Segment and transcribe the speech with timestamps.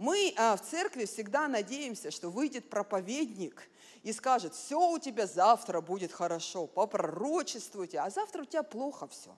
[0.00, 3.68] Мы а, в церкви всегда надеемся, что выйдет проповедник
[4.02, 9.36] и скажет, все у тебя завтра будет хорошо, попророчествуйте, а завтра у тебя плохо все.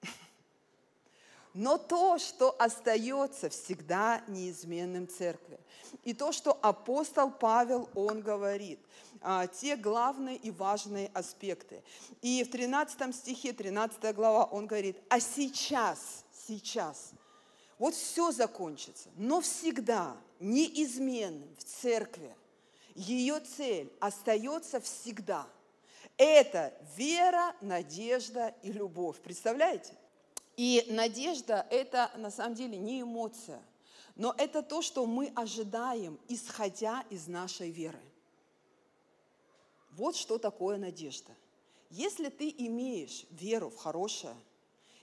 [1.54, 5.58] Но то, что остается всегда неизменным церкви,
[6.04, 8.78] и то, что апостол Павел, он говорит,
[9.20, 11.82] а, те главные и важные аспекты.
[12.22, 17.10] И в 13 стихе, 13 глава, он говорит, а сейчас, сейчас,
[17.78, 22.34] вот все закончится, но всегда неизменным в церкви
[22.94, 25.46] ее цель остается всегда.
[26.16, 29.20] Это вера, надежда и любовь.
[29.20, 29.92] Представляете?
[30.56, 33.60] И надежда– это на самом деле не эмоция,
[34.14, 38.00] но это то, что мы ожидаем, исходя из нашей веры.
[39.90, 41.32] Вот что такое надежда.
[41.90, 44.36] Если ты имеешь веру в хорошее,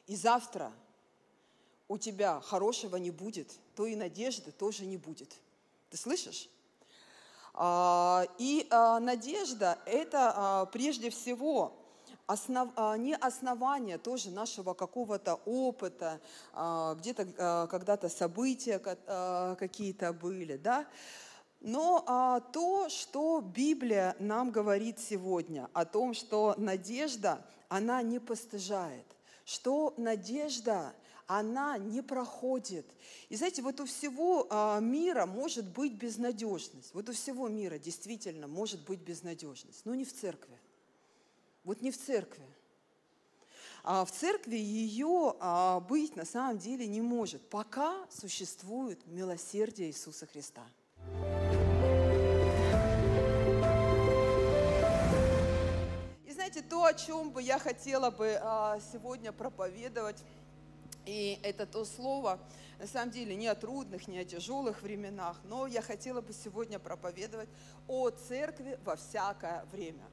[0.08, 0.72] и завтра
[1.92, 5.36] у тебя хорошего не будет, то и надежды тоже не будет.
[5.90, 6.50] Ты слышишь?
[7.54, 11.74] А, и а, надежда– это а, прежде всего
[12.28, 16.22] основ, не основание тоже нашего какого-то опыта,
[16.54, 20.88] где-то когда-то события какие-то были, да,
[21.60, 29.06] но то, что Библия нам говорит сегодня о том, что надежда, она не постыжает,
[29.44, 30.94] что надежда,
[31.40, 32.86] она не проходит.
[33.30, 36.94] И знаете, вот у всего а, мира может быть безнадежность.
[36.94, 40.60] Вот у всего мира действительно может быть безнадежность, но не в церкви.
[41.64, 42.44] Вот не в церкви.
[43.84, 50.28] А в церкви ее а, быть на самом деле не может, пока существует милосердие Иисуса
[50.28, 50.66] Христа.
[56.26, 60.22] И знаете, то, о чем бы я хотела бы а, сегодня проповедовать,
[61.06, 62.40] и это то слово,
[62.80, 66.80] на самом деле, не о трудных, не о тяжелых временах, но я хотела бы сегодня
[66.80, 67.50] проповедовать
[67.88, 70.04] о церкви во всякое время.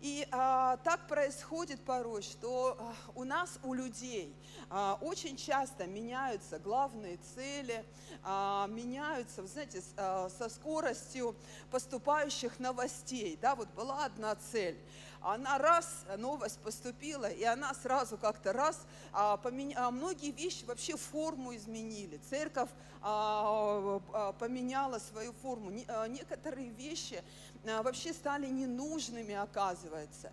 [0.00, 4.32] И а, так происходит порой, что а, у нас, у людей,
[4.70, 7.84] а, очень часто меняются главные цели,
[8.22, 11.34] а, меняются, вы знаете, с, а, со скоростью
[11.72, 13.36] поступающих новостей.
[13.42, 14.78] Да, вот была одна цель,
[15.20, 19.86] она раз, новость поступила, и она сразу как-то раз, а, поменя...
[19.86, 22.20] а, многие вещи вообще форму изменили.
[22.30, 22.70] Церковь
[23.02, 25.70] а, а, поменяла свою форму.
[25.70, 27.22] Не, а, некоторые вещи
[27.66, 30.32] а, вообще стали ненужными, оказывается.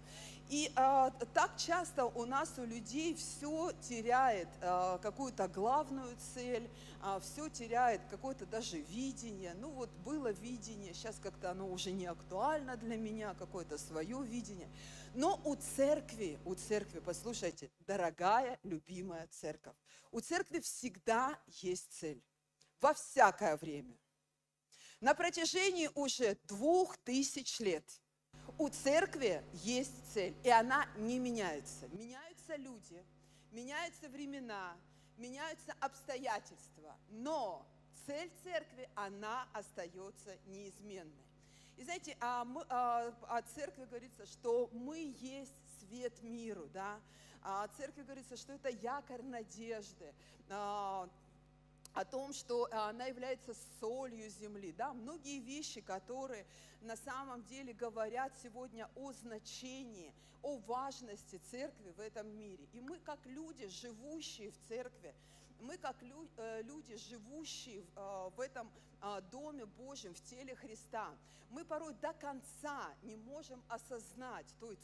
[0.50, 6.70] И а, так часто у нас, у людей, все теряет а, какую-то главную цель,
[7.02, 9.56] а, все теряет какое-то даже видение.
[9.56, 14.70] Ну вот было видение, сейчас как-то оно уже не актуально для меня, какое-то свое видение.
[15.16, 19.76] Но у церкви, у церкви, послушайте, дорогая, любимая церковь,
[20.12, 22.22] у церкви всегда есть цель,
[22.82, 23.98] во всякое время.
[25.02, 27.84] На протяжении уже двух тысяч лет–
[28.58, 31.88] у церкви есть цель, и она не меняется.
[31.90, 33.04] Меняются люди,
[33.52, 34.76] меняются времена,
[35.18, 37.66] меняются обстоятельства, но
[38.06, 41.26] цель церкви, она остается неизменной.
[41.78, 47.00] И знаете, а мы, а, о церкви говорится, что мы есть свет миру, да,
[47.42, 50.14] а о церкви говорится, что это якорь надежды,
[50.50, 51.10] а,
[51.96, 54.74] о том, что она является солью земли.
[54.74, 54.94] Да?
[54.94, 56.46] Многие вещи, которые
[56.82, 60.14] на самом деле говорят сегодня о значении,
[60.44, 62.68] о важности церкви в этом мире.
[62.74, 65.16] И мы, как люди, живущие в церкви,
[65.60, 68.72] мы, как э, люди, живущие э, в этом
[69.02, 71.14] а, Доме Божьем, в теле Христа,
[71.52, 74.78] мы порой до конца не можем осознать той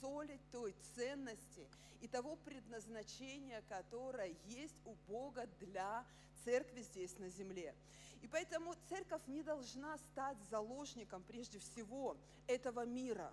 [0.00, 1.66] соли, той ценности
[2.00, 6.04] и того предназначения, которое есть у Бога для
[6.44, 7.74] церкви здесь на земле.
[8.20, 13.32] И поэтому церковь не должна стать заложником прежде всего этого мира,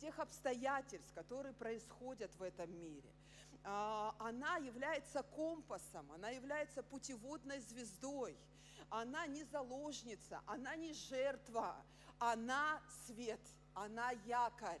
[0.00, 3.10] тех обстоятельств, которые происходят в этом мире.
[3.64, 8.36] А, она является компасом, она является путеводной звездой.
[8.88, 11.76] Она не заложница, она не жертва,
[12.18, 13.40] она свет,
[13.74, 14.80] она якорь.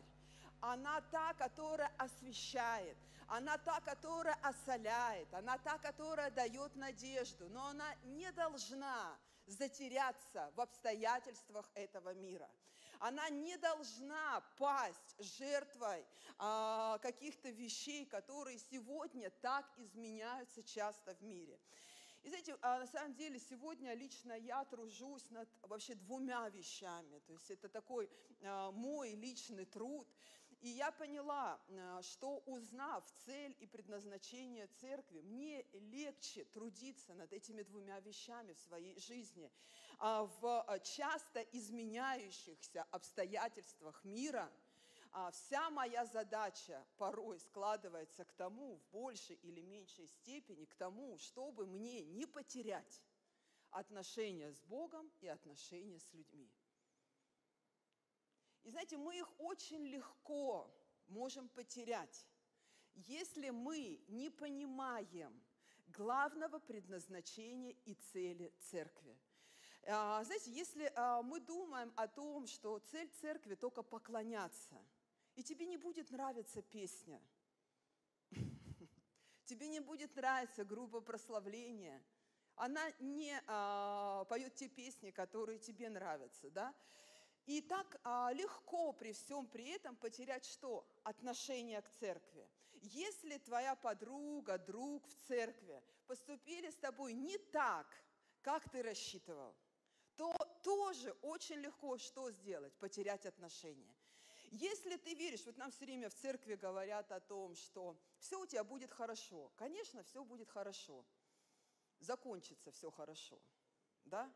[0.60, 2.96] Она та, которая освещает,
[3.28, 9.16] она та, которая осоляет, она та, которая дает надежду, но она не должна
[9.46, 12.48] затеряться в обстоятельствах этого мира.
[13.00, 16.06] Она не должна пасть жертвой
[16.38, 21.58] а, каких-то вещей, которые сегодня так изменяются часто в мире.
[22.22, 27.20] И знаете, а на самом деле сегодня лично я тружусь над вообще двумя вещами.
[27.20, 28.10] То есть это такой
[28.42, 30.06] а, мой личный труд.
[30.60, 31.58] И я поняла,
[32.02, 39.00] что узнав цель и предназначение церкви, мне легче трудиться над этими двумя вещами в своей
[39.00, 39.50] жизни.
[40.02, 44.50] А в э, часто изменяющихся обстоятельствах мира
[45.12, 51.18] а вся моя задача порой складывается к тому, в большей или меньшей степени, к тому,
[51.18, 53.02] чтобы мне не потерять
[53.70, 56.48] отношения с Богом и отношения с людьми.
[58.62, 60.70] И знаете, мы их очень легко
[61.08, 62.26] можем потерять,
[62.94, 65.42] если мы не понимаем
[65.88, 69.18] главного предназначения и цели церкви.
[69.86, 74.80] А, знаете, если а, мы думаем о том, что цель церкви только поклоняться,
[75.36, 77.20] и тебе не будет нравиться песня,
[79.44, 82.02] тебе не будет нравиться группа прославления,
[82.56, 86.74] она не а, поет те песни, которые тебе нравятся, да?
[87.46, 90.86] И так а, легко при всем при этом потерять что?
[91.04, 92.46] Отношение к церкви.
[92.82, 97.86] Если твоя подруга, друг в церкви поступили с тобой не так,
[98.42, 99.54] как ты рассчитывал,
[100.20, 102.74] то тоже очень легко что сделать?
[102.74, 103.96] Потерять отношения.
[104.50, 108.44] Если ты веришь, вот нам все время в церкви говорят о том, что все у
[108.44, 109.50] тебя будет хорошо.
[109.56, 111.06] Конечно, все будет хорошо.
[112.00, 113.40] Закончится все хорошо.
[114.04, 114.30] Да?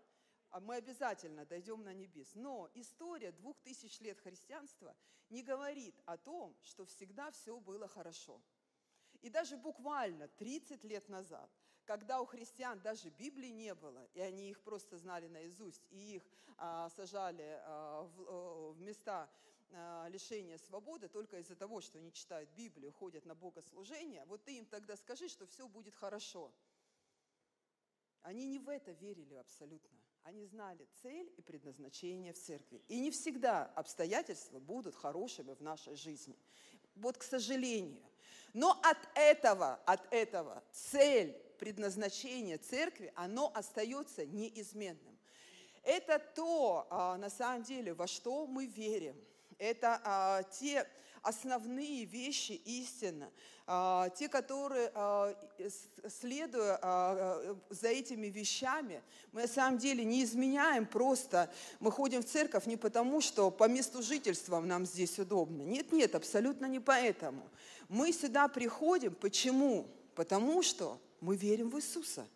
[0.49, 2.35] А мы обязательно дойдем на небес.
[2.35, 4.97] Но история двух тысяч лет христианства
[5.29, 8.41] не говорит о том, что всегда все было хорошо.
[9.21, 11.51] И даже буквально 30 лет назад,
[11.85, 16.23] когда у христиан даже Библии не было, и они их просто знали наизусть, и их
[16.57, 19.29] а, сажали а, в, а, в места
[19.73, 24.59] а, лишения свободы только из-за того, что они читают Библию, ходят на богослужение, вот ты
[24.59, 26.53] им тогда скажи, что все будет хорошо.
[28.23, 29.99] Они не в это верили абсолютно.
[30.23, 32.83] Они знали цель и предназначение в церкви.
[32.89, 36.39] И не всегда обстоятельства будут хорошими в нашей жизни.
[36.95, 38.03] Вот к сожалению.
[38.55, 45.19] Но от этого, от этого цель, предназначение церкви, оно остается неизменным.
[45.83, 49.17] Это то, а, на самом деле, во что мы верим–
[49.59, 50.87] это а, те
[51.23, 53.31] основные вещи истины,
[53.67, 54.93] а, те, которые,
[56.09, 59.03] следуя а, за этими вещами,
[59.33, 63.69] мы на самом деле не изменяем просто, мы ходим в церковь не потому, что по
[63.69, 65.63] месту жительства нам здесь удобно.
[65.63, 67.49] Нет, нет, абсолютно не поэтому.
[67.89, 69.87] Мы сюда приходим, почему?
[70.15, 72.27] Потому что мы верим в Иисуса.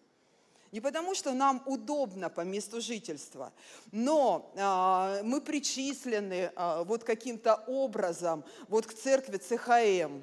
[0.72, 3.52] Не потому, что нам удобно по месту жительства,
[3.90, 10.20] но а, мы причислены а, вот каким-то образом вот к церкви ЦХМ.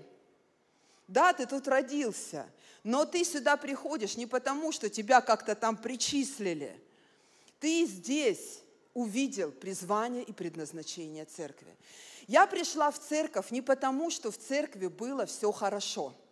[1.08, 2.48] Да, ты тут родился,
[2.84, 6.80] но ты сюда приходишь не потому, что тебя как-то там причислили.
[7.60, 8.62] Ты здесь
[8.94, 11.76] увидел призвание и предназначение церкви.
[12.28, 16.14] Я пришла в церковь не потому, что в церкви было все хорошо–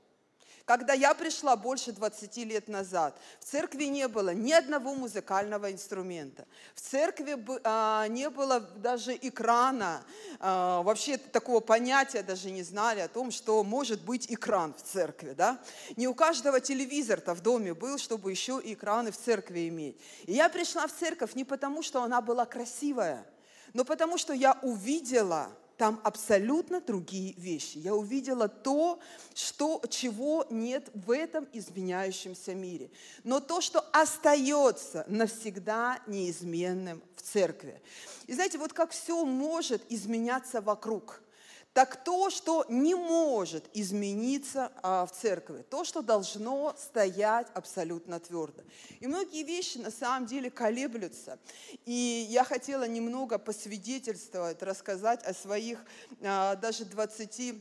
[0.65, 6.45] когда я пришла больше 20 лет назад, в церкви не было ни одного музыкального инструмента.
[6.73, 10.03] В церкви а, не было даже экрана.
[10.39, 15.33] А, вообще такого понятия даже не знали о том, что может быть экран в церкви.
[15.33, 15.59] Да?
[15.97, 19.99] Не у каждого телевизор-то в доме был, чтобы еще и экраны в церкви иметь.
[20.25, 23.25] И я пришла в церковь не потому, что она была красивая,
[23.73, 27.77] но потому, что я увидела– там абсолютно другие вещи.
[27.77, 28.99] Я увидела то,
[29.33, 32.91] что, чего нет в этом изменяющемся мире.
[33.23, 37.81] Но то, что остается навсегда неизменным в церкви.
[38.27, 41.21] И знаете, вот как все может изменяться вокруг–
[41.73, 48.61] так то, что не может измениться а, в церкви, то, что должно стоять абсолютно твердо.
[48.99, 51.39] И многие вещи на самом деле колеблются.
[51.85, 55.83] И я хотела немного посвидетельствовать, рассказать о своих
[56.21, 57.55] а, даже 20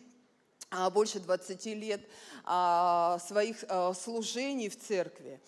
[0.71, 2.00] а, больше 20 лет
[2.45, 3.62] своих
[3.95, 5.38] служений в церкви.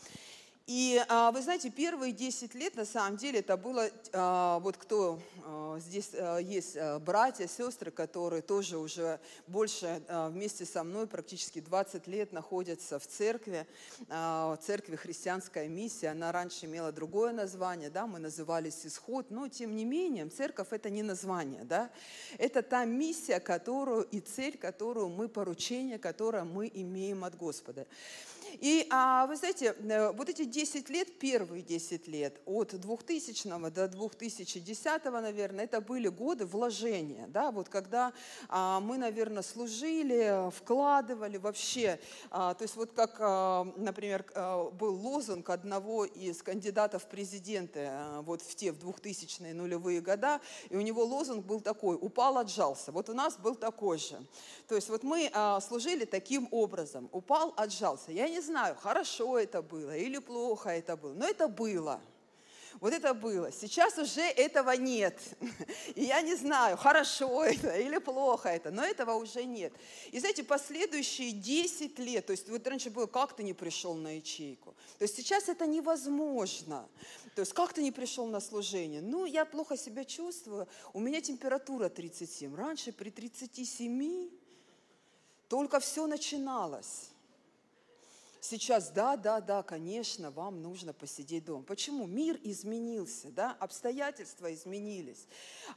[0.66, 5.20] И а, вы знаете, первые 10 лет, на самом деле, это было, а, вот кто
[5.44, 12.32] а, здесь есть братья, сестры, которые тоже уже больше вместе со мной, практически 20 лет
[12.32, 13.66] находятся в церкви,
[14.08, 19.76] в церкви христианская миссия, она раньше имела другое название, да, мы назывались «Исход», но тем
[19.76, 21.90] не менее, церковь– это не название, да,
[22.38, 27.86] это та миссия, которую и цель, которую мы, поручение, которое мы имеем от Господа.
[28.60, 28.86] И
[29.28, 35.64] вы знаете, э, вот эти 10 лет, первые 10 лет, от 2000 до 2010, наверное,
[35.64, 37.26] это были годы вложения.
[37.26, 37.50] Да?
[37.50, 38.12] Вот когда
[38.48, 41.98] а, мы, наверное, служили, вкладывали вообще.
[42.30, 47.88] А, то есть вот как, а, например, а, был лозунг одного из кандидатов в президенты
[47.90, 52.38] а, вот в те в 2000-е нулевые года, и у него лозунг был такой «упал,
[52.38, 52.92] отжался».
[52.92, 54.24] Вот у нас был такой же.
[54.68, 58.12] То есть вот мы а, служили таким образом «упал, отжался».
[58.12, 62.00] Я не знаю, хорошо это было или плохо это было, но это было.
[62.80, 63.52] Вот это было.
[63.52, 65.18] Сейчас уже этого нет.
[65.94, 69.72] И я не знаю, хорошо это или плохо это, но этого уже нет.
[70.12, 74.16] И знаете, последующие 10 лет, то есть вот раньше было, как ты не пришел на
[74.16, 74.74] ячейку.
[74.98, 76.88] То есть сейчас это невозможно.
[77.34, 79.00] То есть как ты не пришел на служение?
[79.00, 82.54] Ну, я плохо себя чувствую, у меня температура 37.
[82.54, 84.30] Раньше при 37
[85.48, 87.13] только все начиналось.
[88.46, 91.64] Сейчас, да, да, да, конечно, вам нужно посидеть дома.
[91.64, 92.06] Почему?
[92.06, 95.26] Мир изменился, да, обстоятельства изменились.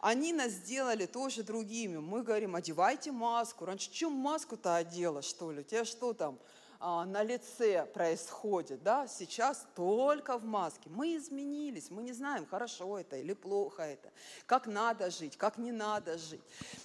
[0.01, 1.95] Они нас сделали тоже другими.
[1.99, 3.63] Мы говорим, одевайте маску.
[3.63, 5.61] Раньше чем маску-то одела, что ли?
[5.61, 6.37] У тебя что там?
[6.79, 10.89] А, на лице происходит, да, сейчас только в маске.
[10.89, 14.11] Мы изменились, мы не знаем, хорошо это или плохо это,
[14.45, 16.41] как надо жить, как не надо жить,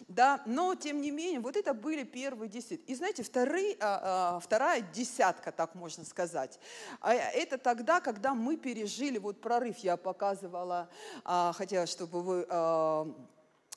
[0.09, 2.89] да, но тем не менее, вот это были первые десять.
[2.89, 6.59] И знаете, вторые, а, а, вторая десятка, так можно сказать,
[7.03, 10.89] это тогда, когда мы пережили вот прорыв, я показывала,
[11.25, 12.47] хотела, чтобы вы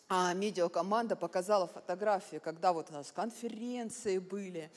[0.10, 4.70] медиакоманда показала фотографии, когда вот у нас конференции были,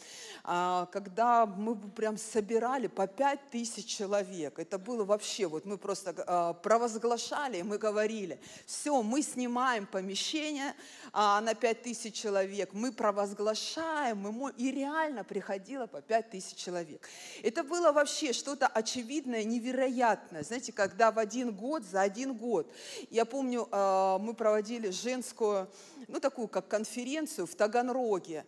[0.42, 4.58] а, когда мы прям собирали по пять тысяч человек.
[4.58, 10.74] Это было вообще, вот мы просто а, провозглашали, мы говорили, все, мы снимаем помещение
[11.12, 17.06] а, на пять тысяч человек, мы провозглашаем, мы, и реально приходило по пять тысяч человек.
[17.42, 20.42] Это было вообще что-то очевидное, невероятное.
[20.42, 22.72] Знаете, когда в один год, за один год,
[23.10, 25.68] я помню, мы проводили женскую женскую,
[26.06, 28.44] ну такую как конференцию в Таганроге.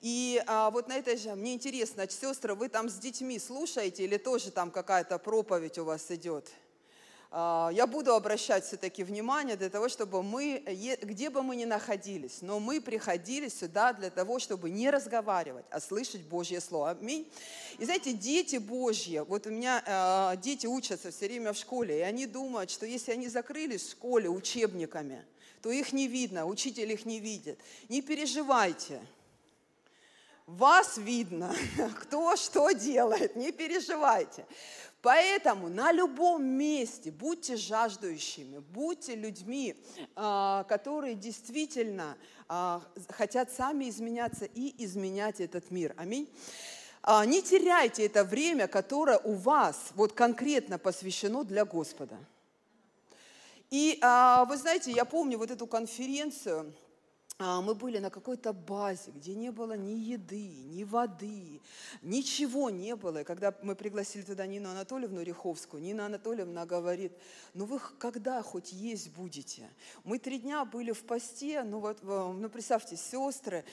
[0.00, 4.18] И а, вот на этой же, мне интересно, сестры, вы там с детьми слушаете или
[4.18, 6.48] тоже там какая-то проповедь у вас идет?
[7.34, 10.62] А, я буду обращать все-таки внимание для того, чтобы мы,
[11.02, 15.80] где бы мы ни находились, но мы приходили сюда для того, чтобы не разговаривать, а
[15.80, 16.90] слышать Божье Слово.
[16.90, 17.26] Аминь.
[17.78, 22.02] И знаете, дети Божьи, вот у меня э, дети учатся все время в школе, и
[22.02, 25.24] они думают, что если они закрылись в школе учебниками,
[25.62, 27.58] то их не видно, учитель их не видит.
[27.88, 29.00] Не переживайте.
[30.46, 31.54] Вас видно,
[32.00, 34.44] кто что делает, не переживайте.
[35.02, 39.76] Поэтому на любом месте будьте жаждущими, будьте людьми,
[40.14, 42.16] а, которые действительно
[42.48, 45.94] а, хотят сами изменяться и изменять этот мир.
[45.96, 46.28] Аминь.
[47.02, 52.16] А, не теряйте это время, которое у вас вот конкретно посвящено для Господа.
[53.72, 56.74] И а, вы знаете, я помню вот эту конференцию,
[57.60, 61.60] мы были на какой-то базе, где не было ни еды, ни воды,
[62.02, 63.22] ничего не было.
[63.22, 67.12] И когда мы пригласили туда Нину Анатольевну Риховскую, Нина Анатольевна говорит,
[67.54, 69.68] ну вы когда хоть есть будете?
[70.04, 73.64] Мы три дня были в посте, ну вот, ну представьте, сестры,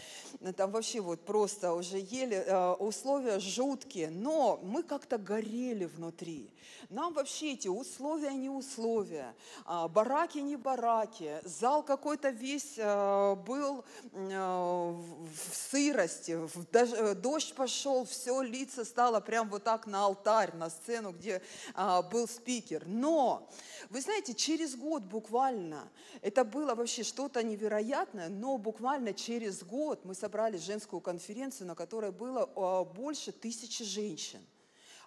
[0.55, 6.51] там вообще вот просто уже ели, э, условия жуткие, но мы как-то горели внутри.
[6.89, 9.35] Нам вообще эти условия не условия,
[9.65, 16.37] а, бараки не бараки, зал какой-то весь э, был э, в сырости,
[16.73, 21.41] э, дождь пошел, все, лица стало прям вот так на алтарь, на сцену, где
[21.73, 22.83] а, был спикер.
[22.85, 23.49] Но,
[23.89, 25.89] вы знаете, через год буквально,
[26.21, 32.11] это было вообще что-то невероятное, но буквально через год мы собрали женскую конференцию, на которой
[32.11, 34.39] было а, больше тысячи женщин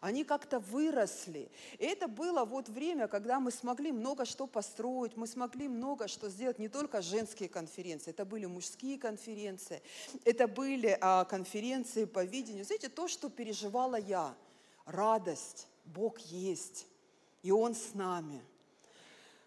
[0.02, 1.48] они как-то выросли.
[1.78, 6.28] И это было вот время, когда мы смогли много что построить, мы смогли много что
[6.28, 9.80] сделать, не только женские конференции, это были мужские конференции,
[10.24, 12.64] это были а, конференции по видению.
[12.64, 14.34] Знаете, то, что переживала я,
[14.86, 16.88] радость, Бог есть,
[17.44, 18.42] и Он с нами–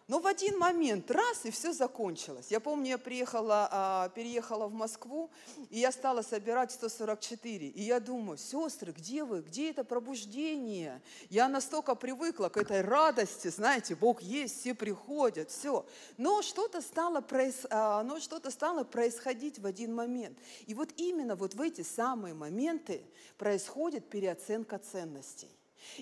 [0.07, 2.47] но в один момент раз, и все закончилось.
[2.51, 5.31] Я помню, я приехала, а, переехала в Москву,
[5.71, 7.69] и я стала собирать 144.
[7.69, 9.41] И я думаю, сестры, где вы?
[9.41, 11.01] Где это пробуждение?
[11.31, 15.88] Я настолько привыкла к этой радости, знаете, Бог есть, все приходят, все.
[16.17, 17.65] Но что-то стало, проис...
[17.71, 20.38] а, но что-то стало происходить в один момент.
[20.67, 23.01] И вот именно вот в эти самые моменты
[23.39, 25.50] происходит переоценка ценностей.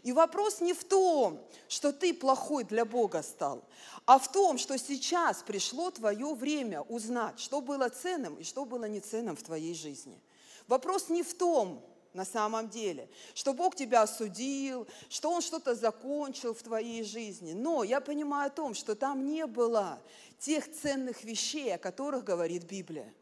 [0.01, 3.63] И вопрос не в том, что ты плохой для Бога стал,
[4.05, 8.85] а в том, что сейчас пришло твое время узнать, что было ценным и что было
[8.85, 10.19] неценным в твоей жизни.
[10.67, 16.53] Вопрос не в том, на самом деле, что Бог тебя осудил, что Он что-то закончил
[16.53, 17.53] в твоей жизни.
[17.53, 19.99] Но я понимаю о том, что там не было
[20.39, 23.13] тех ценных вещей, о которых говорит Библия.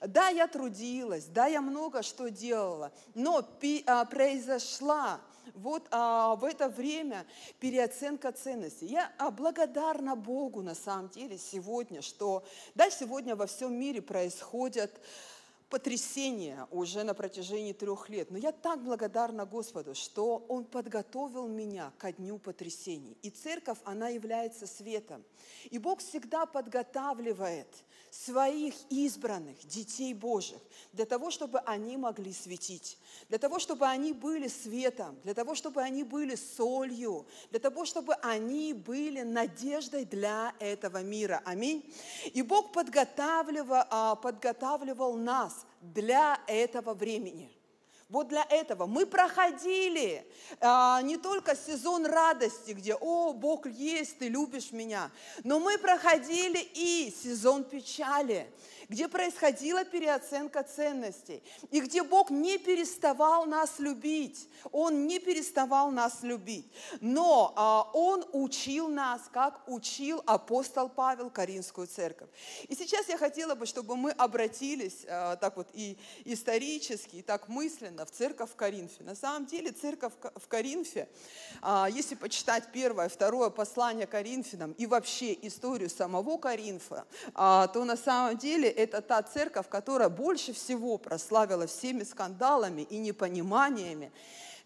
[0.00, 3.44] Да, я трудилась, да, я много что делала, но
[3.86, 5.20] а, произошла
[5.54, 7.26] вот а, в это время
[7.58, 8.86] переоценка ценностей.
[8.86, 14.90] Я а, благодарна Богу на самом деле сегодня, что да, сегодня во всем мире происходят
[15.70, 18.30] потрясения уже на протяжении трех лет.
[18.30, 23.16] Но я так благодарна Господу, что Он подготовил меня ко дню потрясений.
[23.22, 25.24] И церковь, она является светом.
[25.70, 27.68] И Бог всегда подготавливает
[28.10, 30.58] своих избранных, детей Божьих,
[30.92, 32.98] для того, чтобы они могли светить,
[33.28, 38.14] для того, чтобы они были светом, для того, чтобы они были солью, для того, чтобы
[38.14, 41.42] они были надеждой для этого мира.
[41.44, 41.92] Аминь.
[42.32, 47.50] И Бог подготавливал, а, подготавливал нас для этого времени–
[48.10, 50.26] вот для этого мы проходили
[50.60, 55.10] а, не только сезон радости, где, о, Бог есть, ты любишь меня,
[55.44, 58.50] но мы проходили и сезон печали,
[58.90, 64.48] где происходила переоценка ценностей, и где Бог не переставал нас любить.
[64.72, 66.66] Он не переставал нас любить.
[67.00, 72.28] Но а, Он учил нас, как учил апостол Павел Каринскую церковь.
[72.66, 77.48] И сейчас я хотела бы, чтобы мы обратились а, так вот и исторически, и так
[77.48, 79.04] мысленно в церковь в Коринфе.
[79.04, 81.08] На самом деле церковь в Коринфе,
[81.62, 87.96] а, если почитать первое, второе послание Коринфянам и вообще историю самого Коринфа, а, то на
[87.96, 94.12] самом деле это та церковь, которая больше всего прославила всеми скандалами и непониманиями,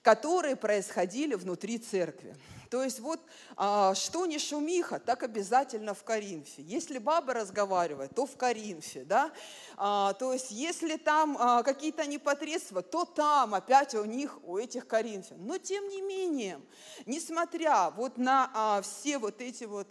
[0.02, 2.37] которые происходили внутри церкви.
[2.75, 3.21] То есть вот
[3.56, 6.61] а, что не шумиха, так обязательно в Коринфе.
[6.62, 9.04] Если баба разговаривает, то в Коринфе.
[9.04, 9.30] Да?
[9.76, 14.88] А, то есть если там а, какие-то непотребства, то там опять у них, у этих
[14.88, 15.38] коринфян.
[15.38, 16.61] Но тем не менее,
[17.06, 19.87] несмотря вот на все вот эти вот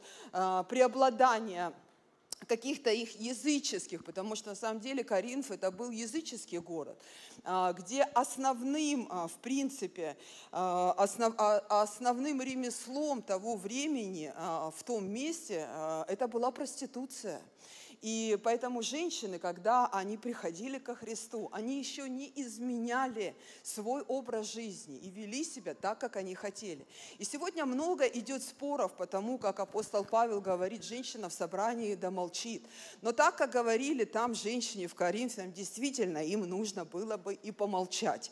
[0.68, 1.74] преобладания
[2.48, 7.00] каких-то их языческих, потому что на самом деле Коринф это был языческий город,
[7.44, 10.18] а, где основным, а, в принципе,
[10.52, 11.34] а, основ,
[11.70, 14.34] основным ремеслом того времени
[14.76, 15.68] в том месте
[16.08, 17.42] это была проституция.
[18.04, 23.34] И поэтому женщины, когда они приходили ко Христу, они еще не изменяли
[23.64, 26.86] свой образ жизни и вели себя так, как они хотели.
[27.18, 32.12] И сегодня много идет споров по тому, как апостол Павел говорит, женщина в собрании да
[32.12, 32.66] молчит.
[33.02, 38.32] Но так, как говорили там женщине в Коринфе, действительно им нужно было бы и помолчать.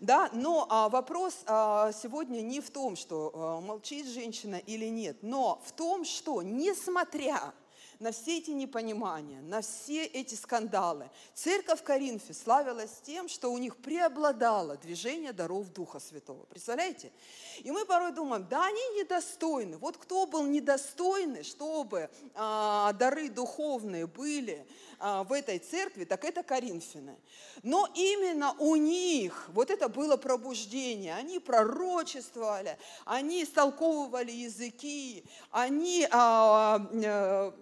[0.00, 0.30] Да?
[0.32, 5.62] Но а, вопрос а, сегодня не в том, что а, молчит женщина или нет, но
[5.64, 7.54] в том, что несмотря
[7.98, 11.10] на все эти непонимания, на все эти скандалы.
[11.34, 16.44] Церковь в Коринфе славилась тем, что у них преобладало движение даров Духа Святого.
[16.46, 17.12] Представляете?
[17.60, 19.78] И мы порой думаем, да, они недостойны.
[19.78, 24.66] Вот кто был недостойный, чтобы а, дары духовные были
[24.98, 27.18] а, в этой церкви, так это Коринфяне.
[27.62, 31.14] Но именно у них вот это было пробуждение.
[31.14, 37.54] Они пророчествовали, они истолковывали языки, они а, а,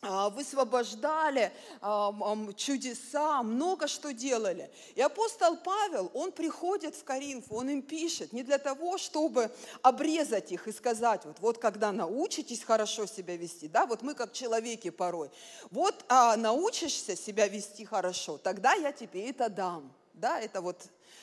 [0.00, 2.14] высвобождали а,
[2.56, 4.70] чудеса, много что делали.
[4.94, 9.50] И апостол Павел, он приходит в Коринф, он им пишет не для того, чтобы
[9.82, 14.32] обрезать их и сказать, вот, вот когда научитесь хорошо себя вести, да, вот мы как
[14.32, 15.30] человеки порой,
[15.70, 19.92] вот а, научишься себя вести хорошо, тогда я тебе это дам.
[20.14, 20.82] Да, это вот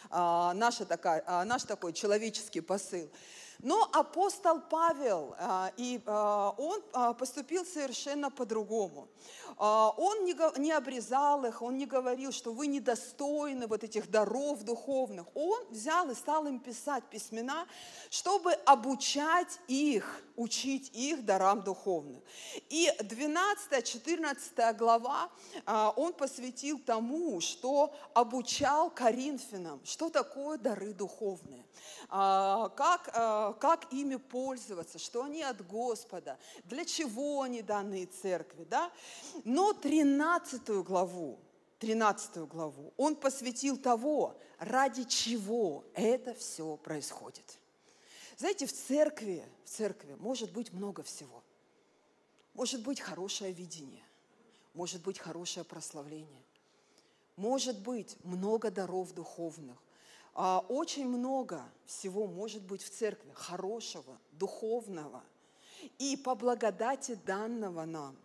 [0.09, 3.09] а, наша такая, а, наш такой человеческий посыл.
[3.65, 9.07] Но апостол Павел, а, и а, он а, поступил совершенно по-другому.
[9.57, 15.25] Он не обрезал их, он не говорил, что вы недостойны вот этих даров духовных.
[15.33, 17.65] Он взял и стал им писать письмена,
[18.09, 22.21] чтобы обучать их, учить их дарам духовным.
[22.69, 25.29] И 12-14 глава
[25.95, 31.65] он посвятил тому, что обучал Коринфянам, что такое дары духовные.
[32.09, 38.65] А, как, а, как ими пользоваться, что они от Господа, для чего они даны церкви.
[38.69, 38.91] Да?
[39.43, 41.39] Но 13 главу,
[41.79, 47.59] 13 главу он посвятил того, ради чего это все происходит.
[48.37, 51.41] Знаете, в церкви, в церкви может быть много всего.
[52.53, 54.03] Может быть хорошее видение,
[54.73, 56.43] может быть хорошее прославление,
[57.35, 59.77] может быть много даров духовных,
[60.33, 65.23] а, очень много всего может быть в церкви хорошего, духовного
[65.97, 68.15] и по благодати данного нам.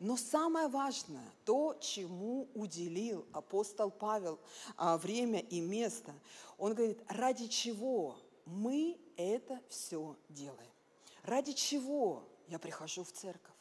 [0.00, 4.38] Но самое важное, то, чему уделил апостол Павел
[4.76, 6.12] а, время и место,
[6.58, 10.70] он говорит, ради чего мы это все делаем?
[11.24, 13.54] Ради чего я прихожу в церковь?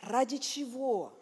[0.00, 1.12] Ради чего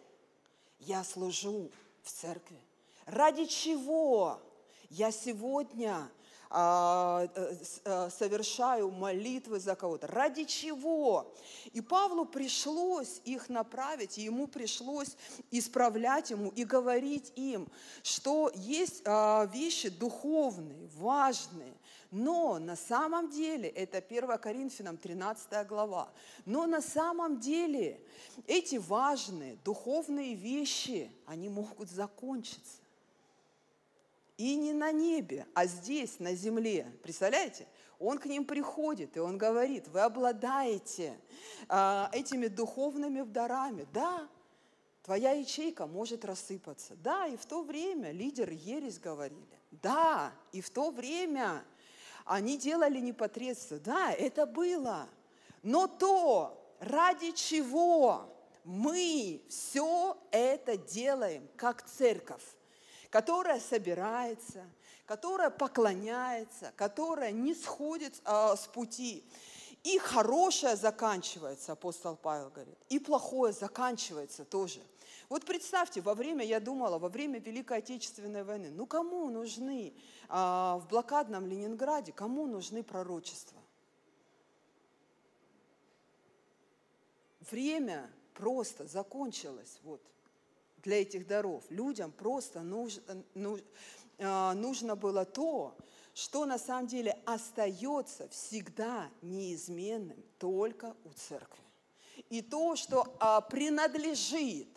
[0.79, 1.71] я служу
[2.03, 2.59] в церкви?
[3.05, 4.41] Ради чего
[4.89, 6.09] я сегодня
[6.55, 10.07] а, э, совершаю молитвы за кого-то.
[10.07, 11.35] Ради чего?
[11.73, 15.17] И Павлу пришлось их направить, и ему пришлось
[15.51, 17.69] исправлять ему и говорить им,
[18.03, 21.73] что есть а, вещи духовные, важные,
[22.13, 26.13] но на самом деле, это 1 Коринфянам 13 глава,
[26.45, 28.01] но на самом деле
[28.47, 32.83] эти важные духовные вещи, они могут закончиться.
[34.37, 36.93] И не на небе, а здесь, на земле.
[37.03, 37.67] Представляете?
[37.99, 41.19] Он к ним приходит, и он говорит, вы обладаете
[41.69, 43.87] а, этими духовными дарами.
[43.93, 44.29] Да,
[45.03, 46.95] твоя ячейка может рассыпаться.
[46.97, 49.59] Да, и в то время лидеры ересь говорили.
[49.71, 51.65] Да, и в то время
[52.25, 53.79] они делали непотребство.
[53.79, 55.09] Да, это было.
[55.63, 58.29] Но то, ради чего
[58.65, 62.43] мы все это делаем, как церковь,
[63.11, 64.65] которая собирается,
[65.07, 69.25] которая поклоняется, которая не сходит а, с пути.
[69.83, 74.81] И хорошее заканчивается, апостол Павел говорит, и плохое заканчивается тоже.
[75.29, 79.95] Вот представьте, во время, я думала, во время Великой Отечественной войны, ну кому нужны
[80.29, 83.59] а, в блокадном Ленинграде, кому нужны пророчества?
[87.51, 89.79] Время просто закончилось.
[89.83, 90.01] Вот
[90.83, 91.65] для этих даров.
[91.71, 93.03] Людям просто нужно,
[94.19, 95.77] а, нужно было то,
[96.15, 101.63] что на самом деле остается всегда неизменным только у церкви.
[102.29, 104.69] И то, что а, принадлежит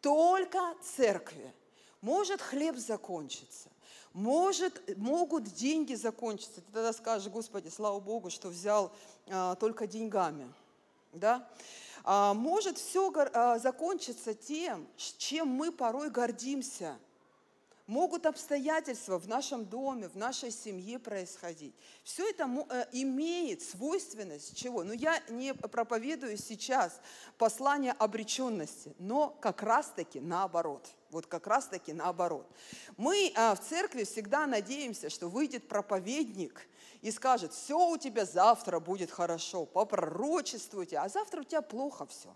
[0.00, 1.54] только церкви.
[2.00, 3.70] Может хлеб закончиться,
[4.12, 6.60] может, могут деньги закончиться.
[6.60, 8.92] Ты тогда скажешь, Господи, слава Богу, что взял
[9.28, 10.52] а, только деньгами.
[11.12, 11.48] Да?
[12.04, 16.98] А, может все а, закончиться тем, чем мы порой гордимся.
[17.92, 21.74] Могут обстоятельства в нашем доме, в нашей семье происходить.
[22.04, 24.82] Все это э, имеет свойственность чего?
[24.82, 27.02] Ну, я не проповедую сейчас
[27.36, 30.88] послание обреченности, но как раз-таки наоборот.
[31.10, 32.50] Вот как раз-таки наоборот.
[32.96, 36.66] Мы а, в церкви всегда надеемся, что выйдет проповедник–
[37.02, 42.34] и скажет, все у тебя завтра будет хорошо, попророчествуйте, а завтра у тебя плохо все.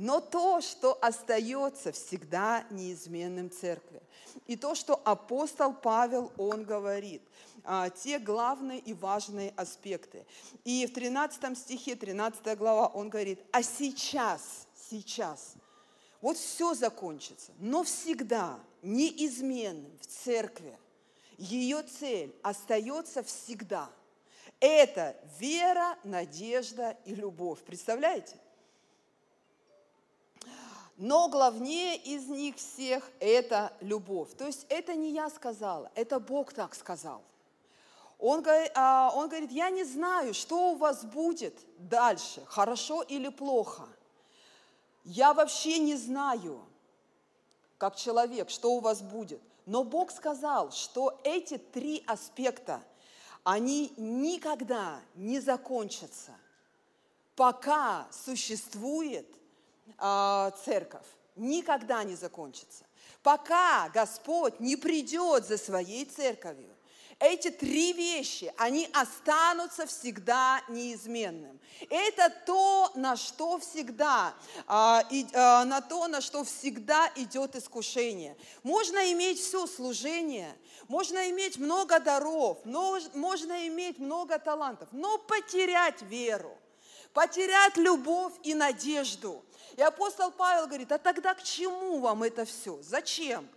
[0.00, 4.00] Но то, что остается всегда неизменным церкви,
[4.46, 7.20] и то, что апостол Павел, он говорит,
[7.64, 10.24] а, те главные и важные аспекты.
[10.64, 15.52] И в 13 стихе, 13 глава, он говорит, а сейчас, сейчас,
[16.22, 20.78] вот все закончится, но всегда неизменным в церкви–
[21.36, 23.90] ее цель остается всегда.
[24.60, 27.60] Это вера, надежда и любовь.
[27.60, 28.36] Представляете?
[31.00, 34.36] Но главнее из них всех это любовь.
[34.36, 37.22] То есть это не я сказала, это Бог так сказал.
[38.18, 43.88] Он, а, он говорит, я не знаю, что у вас будет дальше, хорошо или плохо.
[45.04, 46.60] Я вообще не знаю,
[47.78, 49.40] как человек, что у вас будет.
[49.64, 52.82] Но Бог сказал, что эти три аспекта,
[53.42, 56.32] они никогда не закончатся,
[57.36, 59.39] пока существует
[59.98, 61.06] э, церковь.
[61.36, 62.84] Никогда не закончится.
[63.22, 66.74] Пока Господь не придет за своей церковью
[67.20, 71.60] эти три вещи, они останутся всегда неизменным.
[71.90, 74.34] Это то, на что всегда,
[74.66, 78.36] а, а, на то, на что всегда идет искушение.
[78.62, 80.56] Можно иметь все служение,
[80.88, 86.56] можно иметь много даров, можно иметь много талантов, но потерять веру,
[87.12, 89.44] потерять любовь и надежду.
[89.76, 92.80] И апостол Павел говорит, а тогда к чему вам это все?
[92.82, 93.48] Зачем?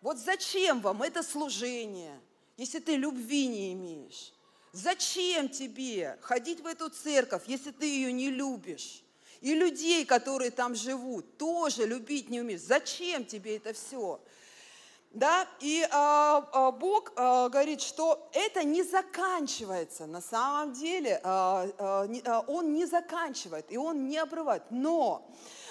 [0.00, 2.20] Вот зачем вам это служение?
[2.56, 4.32] если ты любви не имеешь?
[4.72, 9.02] Зачем тебе ходить в эту церковь, если ты ее не любишь?
[9.40, 12.62] И людей, которые там живут, тоже любить не умеешь.
[12.62, 14.20] Зачем тебе это все?
[15.14, 21.68] Да, и а, а, Бог а, говорит, что это не заканчивается на самом деле, а,
[21.78, 25.24] а, не, а, Он не заканчивает, и Он не обрывает, но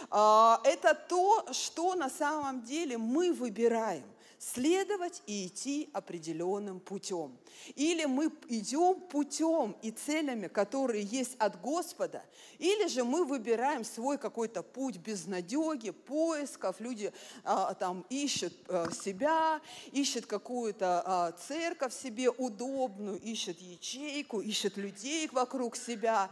[0.09, 4.05] а, это то, что на самом деле мы выбираем.
[4.51, 7.37] Следовать и идти определенным путем.
[7.75, 12.23] Или мы идем путем и целями, которые есть от Господа,
[12.59, 16.79] или же мы выбираем свой какой-то путь безнадеги, поисков.
[16.79, 24.77] Люди а, там ищут а, себя, ищут какую-то а, церковь себе удобную, ищут ячейку, ищут
[24.77, 26.29] людей вокруг себя.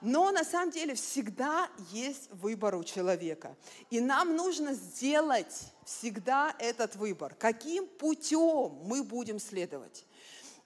[0.00, 3.56] Но на самом деле всегда есть выбор у человека.
[3.90, 7.34] И нам нужно сделать всегда этот выбор.
[7.38, 10.06] Каким путем мы будем следовать?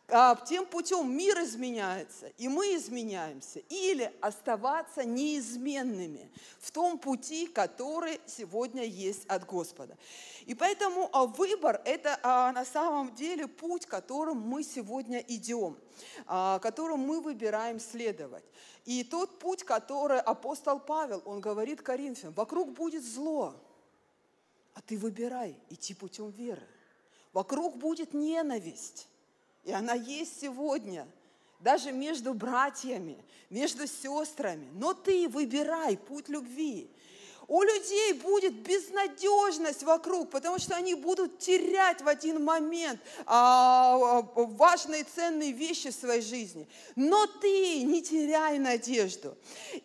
[0.09, 8.21] А, тем путем мир изменяется, и мы изменяемся, или оставаться неизменными в том пути, который
[8.27, 9.97] сегодня есть от Господа.
[10.45, 15.79] И поэтому а, выбор– это а, на самом деле путь, которым мы сегодня идем,
[16.27, 18.45] которым мы выбираем следовать.
[18.85, 23.55] И тот путь, который апостол Павел, он говорит Коринфянам, вокруг будет зло,
[24.75, 26.67] а ты выбирай идти путем веры.
[27.33, 29.09] Вокруг будет ненависть,
[29.65, 31.07] и она есть сегодня,
[31.61, 33.17] даже между братьями,
[33.49, 34.69] между сестрами.
[34.75, 36.91] Но ты выбирай путь любви.
[37.49, 44.23] У людей будет безнадежность вокруг, потому что они будут терять в один момент а, а,
[44.35, 46.67] важные ценные вещи в своей жизни.
[46.97, 49.37] Но ты не теряй надежду.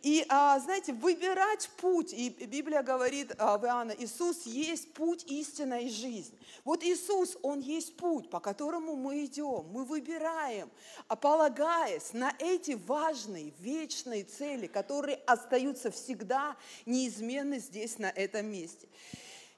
[0.04, 5.82] И, а, знаете, выбирать путь, и Библия говорит а, в Иоанна, Иисус есть путь, истина
[5.82, 6.38] и жизнь.
[6.64, 10.70] Вот Иисус, Он есть путь, по которому мы идем, мы выбираем,
[11.08, 18.46] а полагаясь на эти важные, вечные цели, которые остаются всегда неизменными совершенно здесь, на этом
[18.46, 18.88] месте.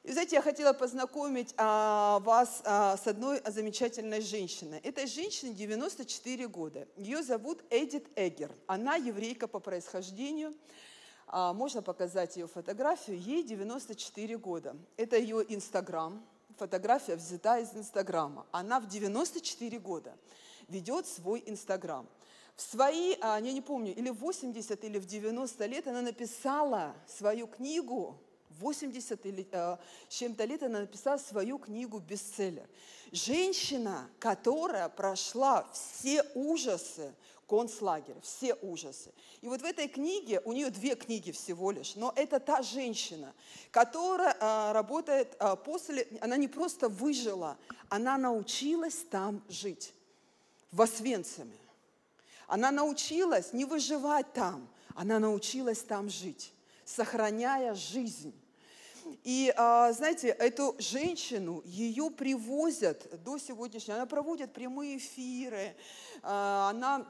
[0.04, 4.80] И знаете, я хотела познакомить а, вас а, с одной замечательной женщиной.
[4.80, 6.88] Этой женщине 94 года.
[6.98, 8.52] Ее зовут Эдит Эггер.
[8.68, 10.56] Она еврейка по происхождению.
[11.28, 13.20] А, можно показать ее фотографию.
[13.20, 14.76] Ей 94 года.
[14.98, 16.26] Это ее Инстаграм.
[16.58, 18.48] Фотография взята из Инстаграма.
[18.52, 20.18] Она в 94 года
[20.68, 22.08] ведет свой Инстаграм
[22.62, 27.48] свои, а, я не помню, или в 80, или в 90 лет она написала свою
[27.48, 28.18] книгу,
[28.60, 29.78] 80 или э,
[30.10, 32.68] чем-то лет она написала свою книгу «Бестселлер».
[33.12, 37.14] Женщина, которая прошла все ужасы
[37.48, 39.12] концлагеря, все ужасы.
[39.42, 43.34] И вот в этой книге, у нее две книги всего лишь, но это та женщина,
[43.72, 47.58] которая э, работает э, после, она не просто выжила,
[47.90, 49.94] она научилась там жить,
[50.72, 51.61] в Освенциме.
[52.52, 56.52] Она научилась не выживать там, она научилась там жить,
[56.84, 58.34] сохраняя жизнь.
[59.24, 65.78] И, а, знаете, эту женщину, ее привозят до сегодняшнего, она проводит прямые эфиры,
[66.24, 67.08] а, она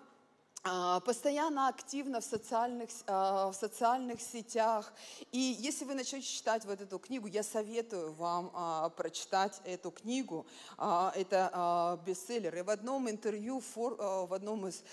[0.64, 4.94] постоянно активна в социальных, а, в социальных сетях.
[5.32, 10.46] И если вы начнете читать вот эту книгу, я советую вам а, прочитать эту книгу.
[10.78, 12.56] Это бестселлер.
[12.58, 14.84] И в одном интервью, в одном из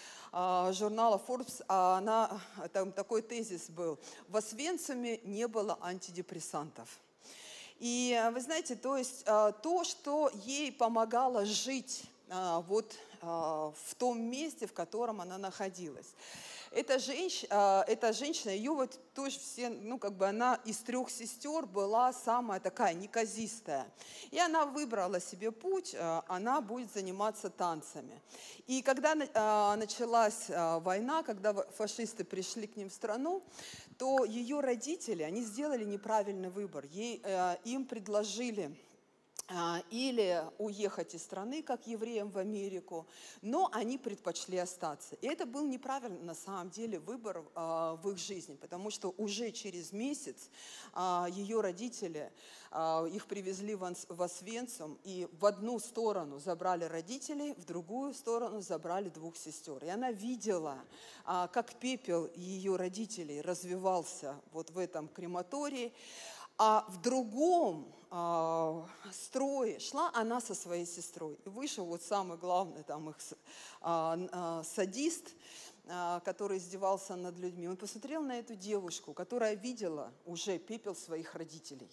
[0.77, 2.41] журналов Forbes, она,
[2.73, 3.99] там такой тезис был.
[4.29, 6.89] В Освенциме не было антидепрессантов.
[7.79, 14.67] И вы знаете, то есть то, что ей помогало жить вот а, в том месте,
[14.67, 16.15] в котором она находилась.
[16.71, 21.09] Эта, женщ, а, эта женщина, ее вот тоже все, ну как бы она из трех
[21.09, 23.91] сестер была самая такая неказистая.
[24.31, 28.21] И она выбрала себе путь, а, она будет заниматься танцами.
[28.67, 29.15] И когда
[29.77, 33.43] началась война, когда фашисты пришли к ним в страну,
[33.97, 36.85] то ее родители, они сделали неправильный выбор.
[36.85, 37.23] Ей,
[37.65, 38.88] им предложили а,
[39.91, 43.07] или уехать из страны, как евреям в Америку,
[43.41, 45.15] но они предпочли остаться.
[45.17, 49.51] И это был неправильный на самом деле выбор а, в их жизни, потому что уже
[49.51, 50.51] через месяц
[50.93, 52.31] а, ее родители,
[53.11, 59.39] их привезли в Освенцим, и в одну сторону забрали родителей, в другую сторону забрали двух
[59.39, 59.83] сестер.
[59.83, 60.79] И она видела,
[61.25, 65.95] как пепел ее родителей развивался вот в этом крематории,
[66.59, 71.39] а в другом а, строе шла она со своей сестрой.
[71.45, 73.17] И вышел вот самый главный там их
[73.81, 75.35] а, а, садист,
[75.89, 77.69] а, который издевался над людьми.
[77.69, 81.91] Он посмотрел на эту девушку, которая видела уже пепел своих родителей,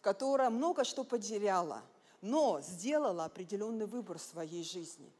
[0.00, 1.82] которая много что потеряла,
[2.20, 5.12] но сделала определенный выбор в своей жизни.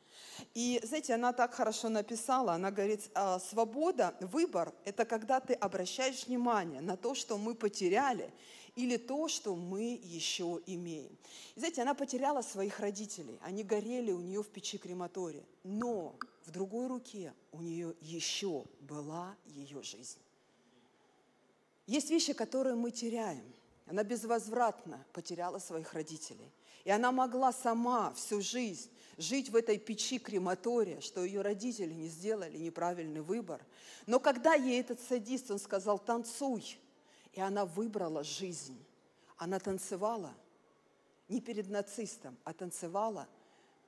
[0.54, 6.26] И, знаете, она так хорошо написала, она говорит, «А, свобода, выбор– это когда ты обращаешь
[6.26, 8.32] внимание на то, что мы потеряли,
[8.74, 11.16] или то, что мы еще имеем.
[11.54, 16.50] И знаете, она потеряла своих родителей, они горели у нее в печи крематория, но в
[16.50, 20.18] другой руке у нее еще была ее жизнь.
[21.86, 23.44] Есть вещи, которые мы теряем,
[23.86, 26.50] Она безвозвратно потеряла своих родителей.
[26.84, 32.08] И она могла сама всю жизнь жить в этой печи крематория, что ее родители не
[32.08, 33.60] сделали неправильный выбор.
[34.06, 36.78] Но когда ей этот садист, он сказал, танцуй,
[37.32, 38.82] и она выбрала жизнь.
[39.36, 40.34] Она танцевала
[41.28, 43.28] не перед нацистом, а танцевала–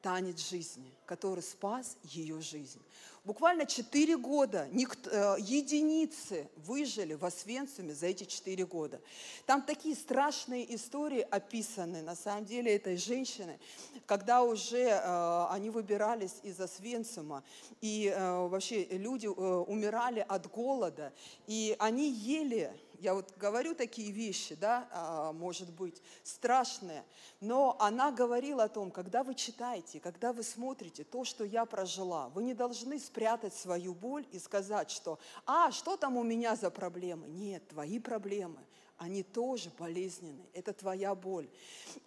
[0.04, 2.82] танец жизни, который спас ее жизнь.
[3.24, 9.00] Буквально четыре года никто, э, единицы выжили в Освенциуме за эти четыре года.
[9.46, 13.58] Там такие страшные истории описаны, на самом деле, этой женщины,
[14.04, 17.42] когда уже э, они выбирались из Освенциума,
[17.80, 21.14] и э, вообще люди э, умирали от голода,
[21.46, 22.70] и они ели
[23.04, 27.04] я вот говорю такие вещи, да, а, может быть, страшные,
[27.38, 32.30] но она говорила о том, когда вы читаете, когда вы смотрите то, что я прожила,
[32.30, 36.70] вы не должны спрятать свою боль и сказать, что, а, что там у меня за
[36.70, 37.28] проблемы?
[37.28, 38.60] Нет, твои проблемы,
[38.96, 41.48] они тоже болезненны, это твоя боль.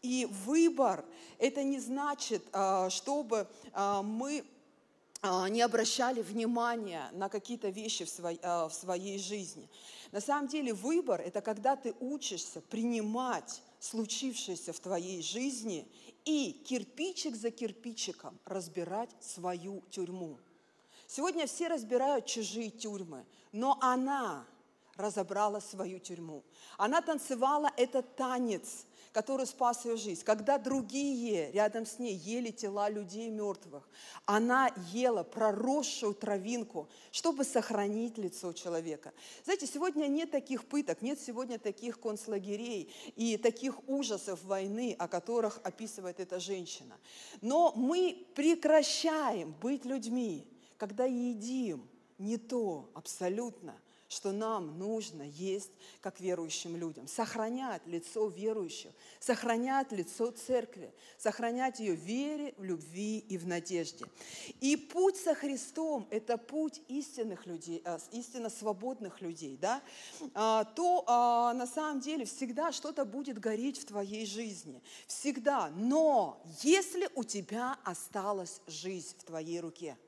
[0.01, 1.05] И выбор,
[1.38, 4.43] это не значит, а, чтобы а, мы
[5.50, 9.70] не обращали внимания на какие-то вещи в своей, в своей жизни.
[10.12, 15.88] На самом деле выбор– это когда ты учишься принимать случившееся в твоей жизни
[16.26, 20.38] и кирпичик за кирпичиком разбирать свою тюрьму.
[21.08, 24.46] Сегодня все разбирают чужие тюрьмы, но она
[24.96, 26.44] разобрала свою тюрьму.
[26.78, 28.86] Она танцевала этот танец–
[29.17, 30.23] который спас ее жизнь.
[30.23, 33.89] Когда другие рядом с ней ели тела людей мертвых,
[34.27, 39.12] она ела проросшую травинку, чтобы сохранить лицо человека.
[39.43, 45.62] Знаете, сегодня нет таких пыток, нет сегодня таких концлагерей и таких ужасов войны, о которых
[45.63, 46.95] описывает эта женщина.
[47.41, 50.45] Но мы прекращаем быть людьми,
[50.77, 53.73] когда едим не то абсолютно,
[54.08, 57.08] что нам нужно есть как верующим людям.
[57.08, 64.06] Сохранять лицо верующих, сохранять лицо церкви, сохранять ее в вере, в любви и в надежде.
[64.62, 69.58] И путь со Христом– это путь истинных людей, а, истинно свободных людей.
[69.58, 69.82] Да?
[70.34, 74.82] А, то а, на самом деле всегда что-то будет гореть в твоей жизни.
[75.08, 75.70] Всегда.
[75.76, 79.98] Но если у тебя осталась жизнь в твоей руке–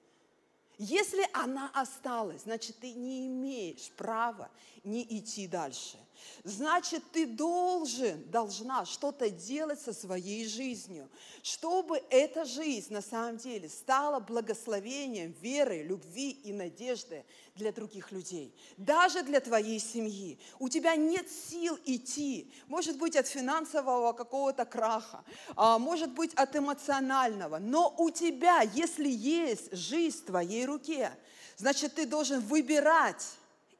[0.80, 4.50] если она осталась, значит, ты не имеешь права
[4.86, 5.98] не идти дальше.
[6.44, 11.10] Значит, ты должен, должна что-то делать со своей жизнью,
[11.44, 18.56] чтобы эта жизнь на самом деле стала благословением веры, любви и надежды для других людей,
[18.78, 20.40] даже для твоей семьи.
[20.60, 25.24] У тебя нет сил идти, может быть, от финансового какого-то краха,
[25.56, 31.12] а может быть, от эмоционального, но у тебя, если есть жизнь в твоей руке,
[31.58, 33.26] значит, ты должен выбирать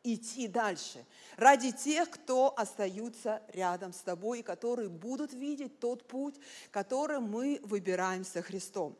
[0.04, 1.06] идти дальше
[1.40, 6.36] ради тех, кто остаются рядом с тобой и которые будут видеть тот путь,
[6.70, 8.96] который мы выбираем со Христом.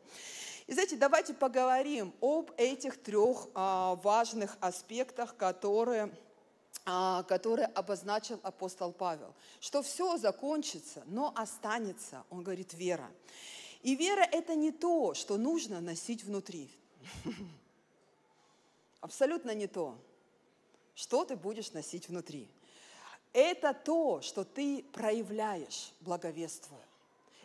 [0.66, 6.10] И знаете, давайте поговорим об этих трех а, важных аспектах, которые
[6.86, 13.10] а, которые обозначил апостол Павел, что все закончится, но останется, он говорит, вера.
[13.82, 16.70] И вера– это не то, что нужно носить внутри.
[19.00, 19.98] Абсолютно не то,
[20.94, 22.48] что ты будешь носить внутри.
[23.32, 26.80] Это то, что ты проявляешь, благовествуя.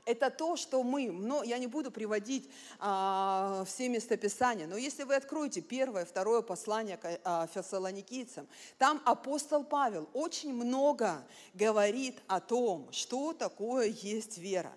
[0.06, 2.48] Это то, что мы, но я не буду приводить
[2.80, 9.64] а, все местописания, но если вы откроете первое, второе послание к а, фессалоникийцам, там апостол
[9.64, 14.74] Павел очень много говорит о том, что такое есть вера.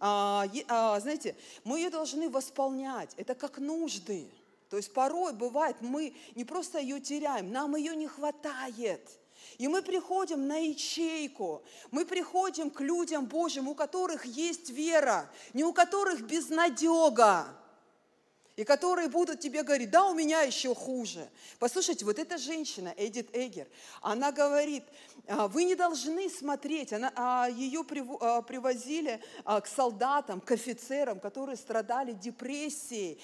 [0.00, 4.28] А, а, знаете, мы ее должны восполнять, это как нужды.
[4.72, 9.06] То есть порой бывает, мы не просто ее теряем, нам ее не хватает–
[9.58, 15.62] и мы приходим на ячейку, мы приходим к людям Божьим, у которых есть вера, не
[15.62, 17.46] у которых безнадега,
[18.56, 21.28] и которые будут тебе говорить, да, у меня еще хуже.
[21.58, 23.66] Послушайте, вот эта женщина, Эдит Эгер,
[24.00, 27.84] она говорит, «А, вы не должны смотреть, она, а, ее
[28.20, 33.20] а, привозили к солдатам, к офицерам, которые страдали депрессией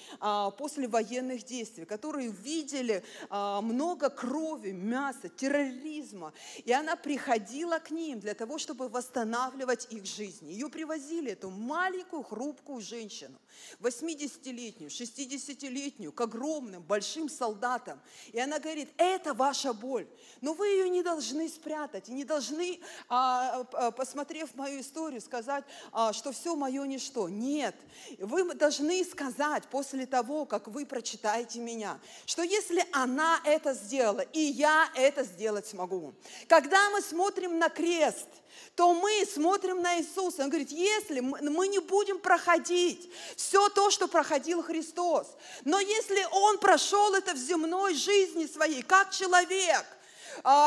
[0.57, 6.33] после военных действий, которые видели много крови, мяса, терроризма.
[6.65, 10.49] И она приходила к ним для того, чтобы восстанавливать их жизнь.
[10.51, 13.39] Ее привозили, эту маленькую, хрупкую женщину,
[13.81, 18.01] 80-летнюю, 60-летнюю, к огромным, большим солдатам.
[18.33, 20.07] И она говорит, это ваша боль,
[20.41, 25.65] но вы ее не должны спрятать, и не должны, а, а, посмотрев мою историю, сказать,
[25.93, 27.29] а, что все мое ничто.
[27.29, 27.75] Нет,
[28.19, 34.41] вы должны сказать после того, как вы прочитаете меня, что если она это сделала, и
[34.41, 36.15] я это сделать смогу.
[36.49, 38.29] Когда мы смотрим на крест–
[38.75, 40.45] то мы смотрим на Иисуса.
[40.45, 46.59] Он говорит, если мы не будем проходить все то, что проходил Христос, но если Он
[46.59, 49.85] прошел это в земной жизни своей, как человек,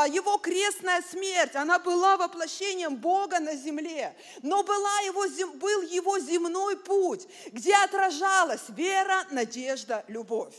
[0.09, 5.25] его крестная смерть, она была воплощением Бога на земле, но была его,
[5.57, 10.55] был его земной путь, где отражалась вера, надежда, любовь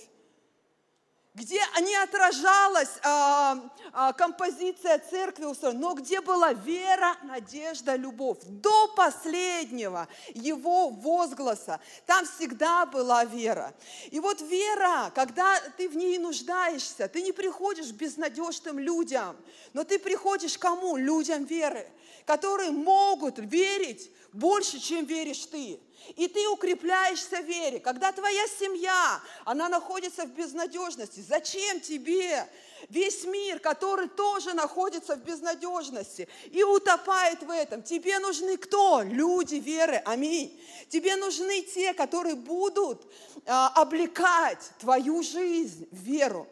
[1.34, 3.58] где не отражалась а,
[3.92, 8.38] а, композиция церкви но где была вера, надежда, любовь.
[8.44, 13.72] До последнего его возгласа там всегда была вера.
[14.10, 19.36] И вот вера, когда ты в ней нуждаешься, ты не приходишь к безнадежным людям,
[19.72, 20.96] но ты приходишь кому?
[20.96, 21.88] Людям веры,
[22.26, 25.80] которые могут верить больше, чем веришь ты.
[26.16, 27.80] И ты укрепляешься в вере.
[27.80, 32.48] Когда твоя семья, она находится в безнадежности, зачем тебе
[32.88, 37.82] весь мир, который тоже находится в безнадежности и утопает в этом?
[37.82, 39.02] Тебе нужны кто?
[39.02, 40.02] Люди веры.
[40.04, 40.58] Аминь.
[40.88, 43.06] Тебе нужны те, которые будут
[43.46, 46.46] а, облекать твою жизнь в веру.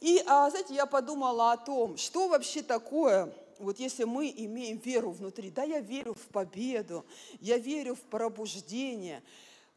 [0.00, 5.10] И, а, знаете, я подумала о том, что вообще такое вот если мы имеем веру
[5.10, 7.04] внутри, да, я верю в победу,
[7.40, 9.22] я верю в пробуждение.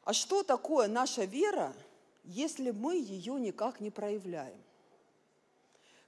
[0.03, 1.73] А что такое наша вера,
[2.23, 4.57] если мы ее никак не проявляем?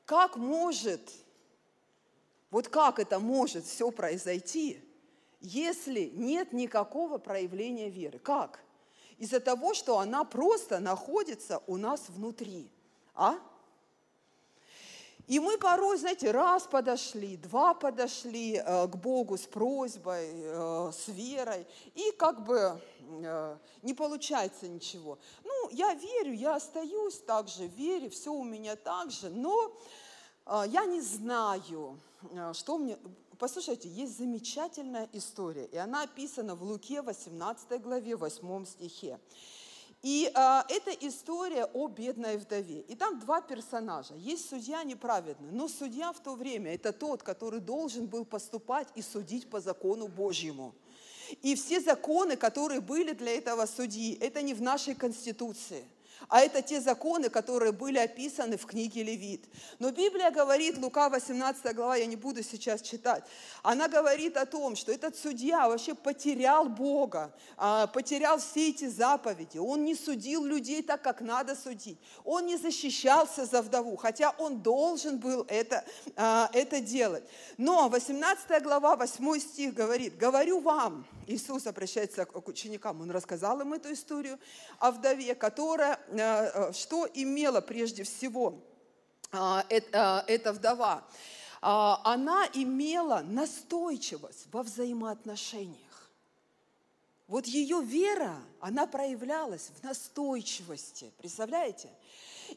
[0.06, 1.02] Как может,
[2.52, 4.80] вот как это может все произойти,
[5.42, 8.20] если нет никакого проявления веры?
[8.20, 8.60] Как?
[9.18, 12.70] Из-за того, что она просто находится у нас внутри.
[13.14, 13.40] А?
[15.28, 21.08] И мы порой, знаете, раз подошли, два подошли э, к Богу с просьбой, э, с
[21.08, 21.66] верой,
[21.96, 25.18] и как бы э, не получается ничего.
[25.44, 29.76] Ну, я верю, я остаюсь также в вере, все у меня так же, но
[30.68, 32.00] я не знаю,
[32.54, 33.00] что мне...
[33.40, 39.20] Послушайте, есть замечательная история, и она описана в Луке 18 главе, 8 стихе.
[40.06, 42.82] И э, это история о бедной вдове.
[42.82, 44.14] И там два персонажа.
[44.14, 49.02] Есть судья неправедный, но судья в то время это тот, который должен был поступать и
[49.02, 50.76] судить по закону Божьему.
[51.42, 55.84] И все законы, которые были для этого судьи, это не в нашей Конституции
[56.30, 59.46] а это те законы, которые были описаны в книге Левит.
[59.80, 63.24] Но Библия говорит, Лука 18 глава, я не буду сейчас читать,
[63.64, 69.58] она говорит о том, что этот судья вообще потерял Бога, а, потерял все эти заповеди,
[69.58, 74.62] он не судил людей так, как надо судить, он не защищался за вдову, хотя он
[74.62, 75.84] должен был это,
[76.16, 77.24] а, это делать.
[77.58, 83.74] Но 18 глава, 8 стих говорит, говорю вам, Иисус обращается к ученикам, он рассказал им
[83.74, 84.40] эту историю
[84.80, 86.00] о вдове, которая
[86.74, 88.62] что имела прежде всего
[89.32, 89.80] а, э,
[90.28, 91.04] эта вдова?
[91.62, 96.12] А, она имела настойчивость во взаимоотношениях.
[97.28, 101.90] Вот ее вера, она проявлялась в настойчивости, представляете?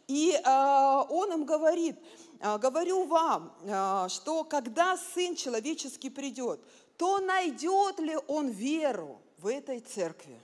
[0.06, 1.96] И он им говорит,
[2.38, 3.54] говорю вам,
[4.10, 6.60] что когда Сын Человеческий придет,
[6.98, 10.38] то найдет ли он веру в этой церкви?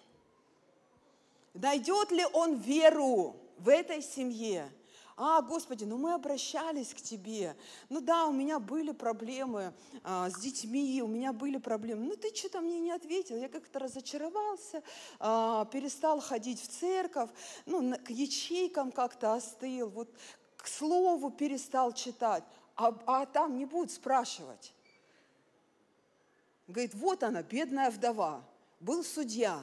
[1.54, 4.70] Найдет ли он веру в этой семье?
[5.16, 7.56] А, Господи, ну мы обращались к Тебе.
[7.88, 12.06] Ну да, у меня были проблемы а, с детьми, у меня были проблемы.
[12.06, 13.36] Ну ты что-то мне не ответил.
[13.36, 14.82] Я как-то разочаровался,
[15.20, 17.30] а, перестал ходить в церковь,
[17.64, 20.08] ну к ячейкам как-то остыл, вот
[20.56, 22.42] к слову перестал читать.
[22.74, 24.74] А, а там не будут спрашивать.
[26.66, 28.42] Говорит, вот она, бедная вдова,
[28.80, 29.62] был судья,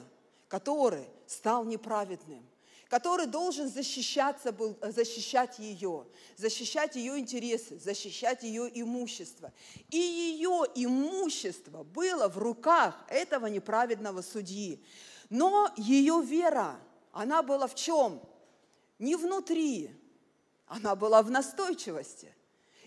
[0.52, 2.46] который стал неправедным,
[2.90, 9.54] который должен защищаться, был, защищать ее, защищать ее интересы, защищать ее имущество.
[9.90, 14.84] И ее имущество было в руках этого неправедного судьи.
[15.30, 16.78] Но ее вера,
[17.14, 18.22] она была в чем?
[19.00, 19.90] Не внутри,
[20.68, 22.36] она была в настойчивости.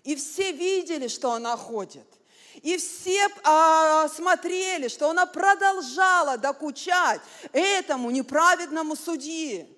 [0.03, 2.07] И все видели, что она ходит–
[2.63, 7.21] и все а, смотрели, что она продолжала докучать
[7.53, 9.69] этому неправедному судьи.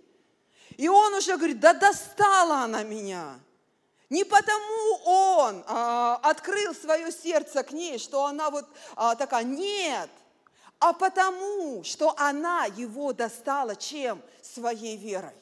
[0.76, 3.40] И он уже говорит, да достала она меня.
[4.10, 10.10] Не потому он а, открыл свое сердце к ней, что она вот а, такая, нет,
[10.78, 14.22] а потому, что она его достала чем?
[14.42, 15.34] Своей верой.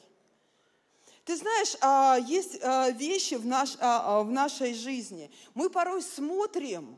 [1.25, 5.31] Ты знаешь, а, есть а, вещи в, наш, а, в нашей жизни.
[5.53, 6.97] Мы порой смотрим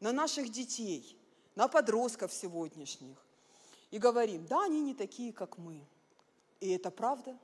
[0.00, 1.16] на наших детей,
[1.54, 3.16] на подростков сегодняшних
[3.90, 5.84] и говорим, да, они не такие, как мы.
[6.60, 7.38] И это правда.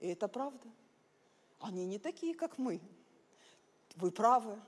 [0.00, 0.68] И это правда.
[1.60, 2.80] Они не такие, как мы.
[3.96, 4.60] Вы правы.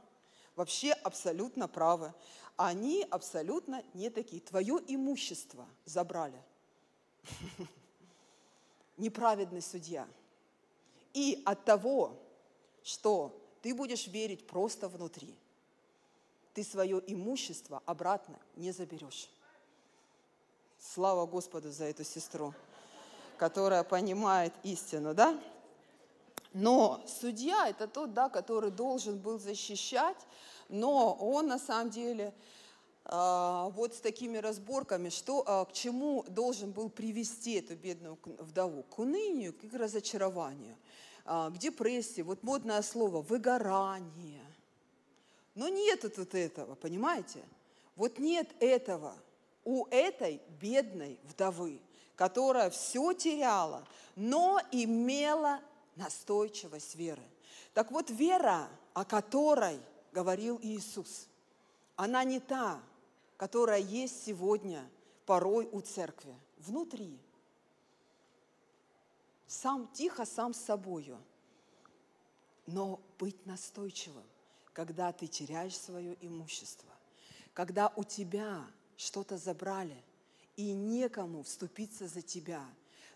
[0.54, 2.14] вообще абсолютно правы.
[2.56, 4.40] Они абсолютно не такие.
[4.40, 6.42] Твое имущество забрали.
[8.96, 10.08] Неправедный судья.
[11.12, 12.18] И от того,
[12.82, 15.34] что ты будешь верить просто внутри,
[16.56, 19.28] ты свое имущество обратно не заберешь.
[20.78, 22.54] Слава Господу за эту сестру,
[23.36, 25.38] которая понимает истину, да?
[26.54, 30.16] Но судья– это тот, да, который должен был защищать,
[30.70, 32.32] но он на самом деле
[33.04, 38.82] а, вот с такими разборками, что, а, к чему должен был привести эту бедную вдову?
[38.84, 40.78] К унынию, к разочарованию,
[41.26, 42.22] а, к депрессии.
[42.22, 44.45] Вот модное слово– выгорание.
[45.56, 47.42] Но нету тут этого, понимаете?
[47.96, 49.16] Вот нет этого
[49.64, 51.80] у этой бедной вдовы,
[52.14, 55.60] которая все теряла, но имела
[55.96, 57.22] настойчивость веры.
[57.72, 59.80] Так вот, вера, о которой
[60.12, 61.26] говорил Иисус,
[61.96, 62.80] она не та,
[63.38, 64.86] которая есть сегодня
[65.24, 67.18] порой у церкви, внутри.
[69.46, 71.18] Сам тихо, сам с собою.
[72.66, 74.24] Но быть настойчивым,
[74.76, 76.90] когда ты теряешь свое имущество,
[77.54, 78.62] когда у тебя
[78.98, 79.96] что-то забрали,
[80.54, 82.62] и некому вступиться за тебя.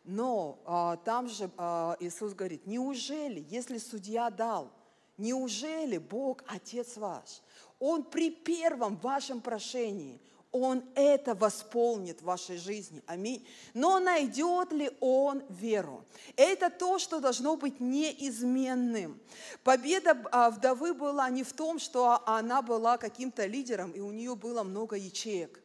[0.04, 4.72] Но а, там же а, Иисус говорит, неужели, если судья дал,
[5.18, 7.42] неужели Бог, Отец ваш,
[7.78, 10.18] он при первом вашем прошении,
[10.52, 13.02] Он это восполнит в вашей жизни.
[13.06, 13.46] Аминь.
[13.72, 16.04] Но найдет ли Он веру?
[16.34, 19.20] Это то, что должно быть неизменным.
[19.62, 24.34] Победа а, вдовы была не в том, что она была каким-то лидером, и у нее
[24.34, 25.62] было много ячеек.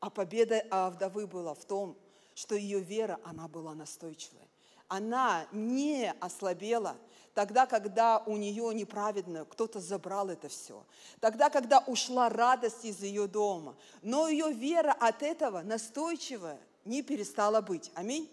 [0.00, 1.96] А победа а, вдовы была в том,
[2.34, 4.48] что ее вера, она была настойчивой.
[4.88, 6.96] Она не ослабела,
[7.34, 10.84] тогда, когда у нее неправедно, кто-то забрал это все,
[11.20, 13.76] тогда, когда ушла радость из ее дома.
[14.02, 17.90] Но ее вера от этого настойчивая не перестала быть.
[17.94, 18.30] Аминь.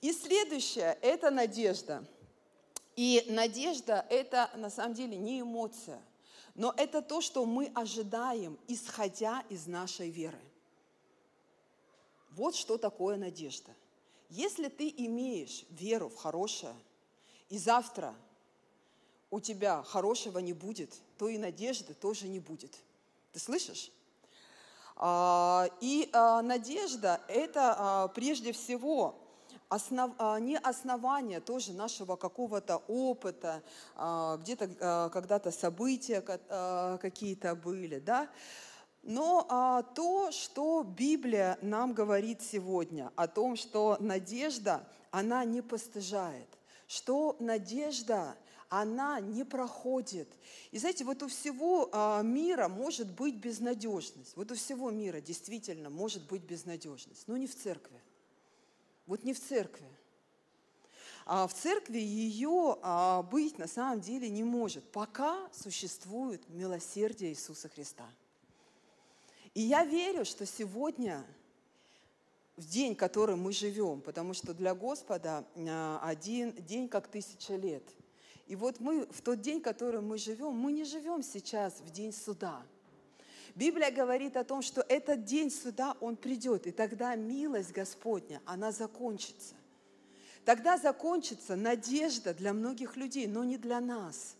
[0.00, 2.04] И следующее– это надежда.
[2.96, 6.00] И надежда– это на самом деле не эмоция,
[6.54, 10.40] но это то, что мы ожидаем, исходя из нашей веры.
[12.30, 13.72] Вот что такое надежда.
[14.28, 16.74] Если ты имеешь веру в хорошее–
[17.50, 18.14] и завтра
[19.30, 22.74] у тебя хорошего не будет, то и надежды тоже не будет.
[23.32, 23.92] Ты слышишь?
[24.96, 29.16] А, и а, надежда– это а, прежде всего
[29.68, 33.62] основ, не основание тоже нашего какого-то опыта,
[33.96, 36.20] где-то когда-то события
[36.98, 38.28] какие-то были, да?
[39.02, 46.48] Но то, что Библия нам говорит сегодня о том, что надежда, она не постыжает
[46.90, 48.36] что надежда,
[48.68, 50.28] она не проходит.
[50.72, 54.36] И знаете, вот у всего а, мира может быть безнадежность.
[54.36, 58.02] Вот у всего мира действительно может быть безнадежность, но не в церкви.
[59.06, 59.86] Вот не в церкви.
[61.26, 67.68] А в церкви ее а, быть на самом деле не может, пока существует милосердие Иисуса
[67.68, 68.10] Христа.
[69.54, 71.24] И я верю, что сегодня
[72.60, 77.82] в день, который мы живем, потому что для Господа а, один день как тысяча лет.
[78.46, 82.12] И вот мы в тот день, который мы живем, мы не живем сейчас в день
[82.12, 82.62] суда.
[83.54, 88.72] Библия говорит о том, что этот день суда, он придет, и тогда милость Господня, она
[88.72, 89.54] закончится.
[90.44, 94.36] Тогда закончится надежда для многих людей, но не для нас.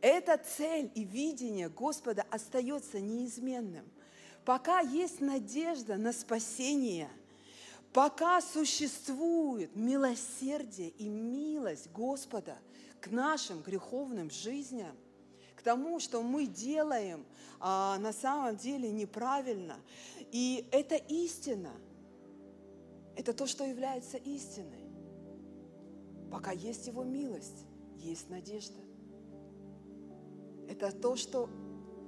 [0.00, 3.84] Эта цель и видение Господа остается неизменным–
[4.44, 7.10] пока есть надежда на спасение,
[7.92, 12.58] пока существует милосердие и милость Господа
[13.00, 14.96] к нашим греховным жизням,
[15.56, 17.24] к тому, что мы делаем
[17.58, 19.76] а, на самом деле неправильно.
[20.32, 21.72] И это истина.
[23.16, 24.88] Это то, что является истиной.
[26.30, 27.66] Пока есть Его милость,
[27.96, 28.80] есть надежда.
[30.68, 31.50] Это то, что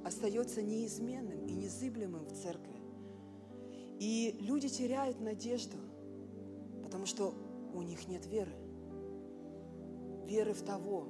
[0.05, 2.77] остается неизменным и незыблемым в церкви.
[3.99, 5.77] И люди теряют надежду,
[6.83, 7.35] потому что
[7.75, 8.53] у них нет веры.
[10.27, 11.07] Веры в того,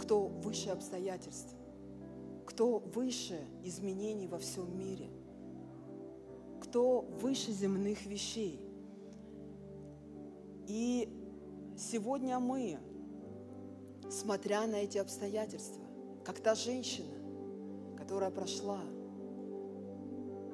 [0.00, 1.54] кто выше обстоятельств,
[2.46, 5.10] кто выше изменений во всем мире,
[6.60, 8.60] кто выше земных вещей.
[10.66, 11.08] И
[11.76, 12.78] сегодня мы,
[14.10, 15.85] смотря на эти обстоятельства,
[16.26, 17.14] как та женщина,
[17.96, 18.80] которая прошла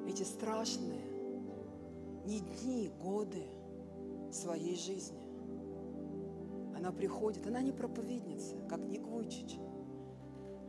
[0.07, 1.01] эти страшные
[2.25, 3.43] не дни, годы
[4.31, 5.23] своей жизни.
[6.77, 9.57] она приходит, она не проповедница, как Ник Вуйчич.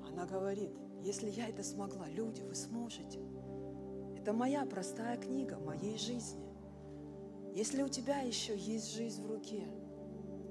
[0.08, 0.70] Она говорит,
[1.02, 3.20] если я это смогла, люди, вы сможете.
[4.16, 6.48] Это моя простая книга моей жизни.
[7.52, 9.66] Если у тебя еще есть жизнь в руке,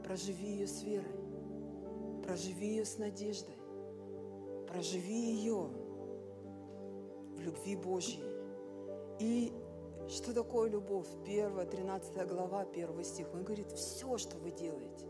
[0.03, 3.62] проживи ее с верой, проживи ее с надеждой,
[4.73, 5.69] проживи ее
[7.35, 8.23] в любви Божьей.
[9.19, 9.53] И
[10.09, 11.07] что такое любовь?
[11.23, 13.27] 1, 13 глава, 1 стих.
[13.33, 15.05] Он говорит, все, что вы делаете,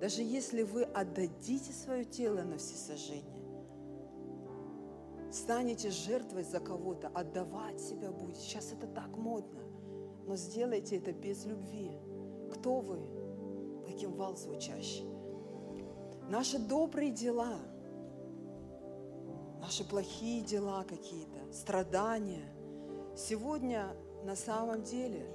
[0.00, 3.42] даже если вы отдадите свое тело на всесожжение,
[5.32, 8.40] станете жертвой за кого-то, отдавать себя будете.
[8.40, 9.60] Сейчас это так модно,
[10.24, 11.90] но сделайте это без любви.
[12.52, 13.00] Кто вы?
[13.86, 15.04] Таким вал звучащий.
[16.28, 17.58] Наши добрые дела,
[19.68, 22.46] наши плохие дела какие-то, страдания,
[23.14, 23.94] сегодня
[24.24, 25.28] на самом деле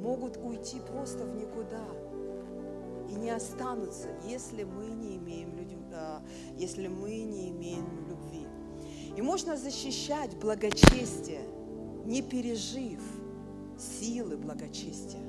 [0.00, 1.84] могут уйти просто в никуда
[3.10, 5.52] и не останутся, если мы не имеем,
[6.56, 8.46] если мы не имеем любви.
[9.18, 11.42] И можно защищать благочестие,
[12.06, 13.02] не пережив
[13.78, 15.20] силы благочестия.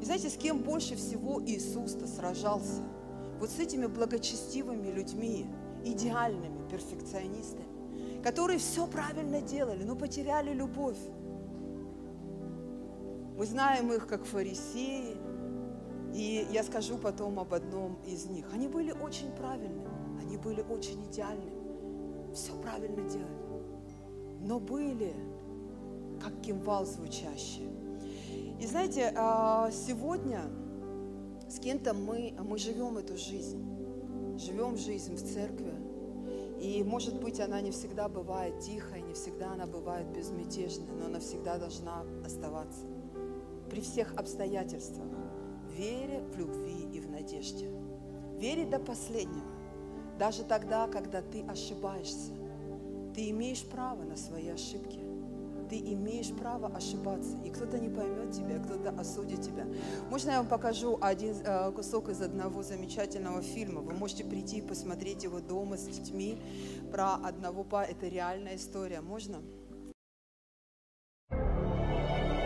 [0.00, 2.82] И знаете, с кем больше всего Иисус-то сражался?
[3.38, 5.46] Вот с этими благочестивыми людьми,
[5.84, 10.98] идеальными перфекционистами, которые все правильно делали, но потеряли любовь.
[13.36, 15.16] Мы знаем их как фарисеи,
[16.14, 18.46] и я скажу потом об одном из них.
[18.52, 19.88] Они были очень правильными,
[20.20, 21.62] они были очень идеальными
[22.34, 25.14] все правильно делали, но были
[26.20, 27.68] как кимвал звучащие.
[28.60, 30.42] И знаете, а, сегодня
[31.48, 33.62] с кем-то мы, мы живем эту жизнь,
[34.38, 35.71] живем жизнь в церкви,
[36.62, 41.18] и, может быть, она не всегда бывает тихой, не всегда она бывает безмятежной, но она
[41.18, 42.86] всегда должна оставаться
[43.68, 45.08] при всех обстоятельствах,
[45.76, 47.68] вере, в любви и в надежде.
[48.38, 49.50] Верить до последнего.
[50.20, 52.32] Даже тогда, когда ты ошибаешься,
[53.12, 55.01] ты имеешь право на свои ошибки.
[55.72, 57.38] Ты имеешь право ошибаться.
[57.46, 59.64] И кто-то не поймет тебя, кто-то осудит тебя.
[60.10, 63.80] Можно я вам покажу один э, кусок из одного замечательного фильма?
[63.80, 66.36] Вы можете прийти и посмотреть его дома с детьми
[66.92, 67.86] про одного па.
[67.86, 69.00] Это реальная история.
[69.00, 69.38] Можно?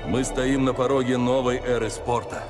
[0.06, 2.44] Мы стоим на пороге новой эры спорта.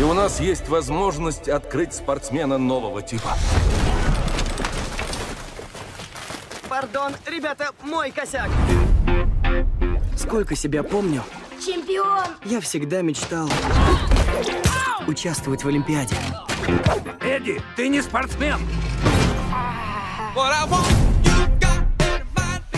[0.00, 3.34] И у нас есть возможность открыть спортсмена нового типа.
[6.76, 8.50] Пардон, ребята, мой косяк.
[10.14, 11.22] Сколько себя помню,
[11.58, 12.26] Чемпион!
[12.44, 13.48] я всегда мечтал
[15.06, 16.14] участвовать в Олимпиаде.
[17.22, 18.58] Эдди, ты не спортсмен.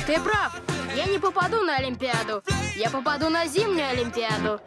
[0.06, 0.56] Ты прав.
[0.94, 2.44] Я не попаду на Олимпиаду.
[2.76, 4.60] Я попаду на зимнюю Олимпиаду.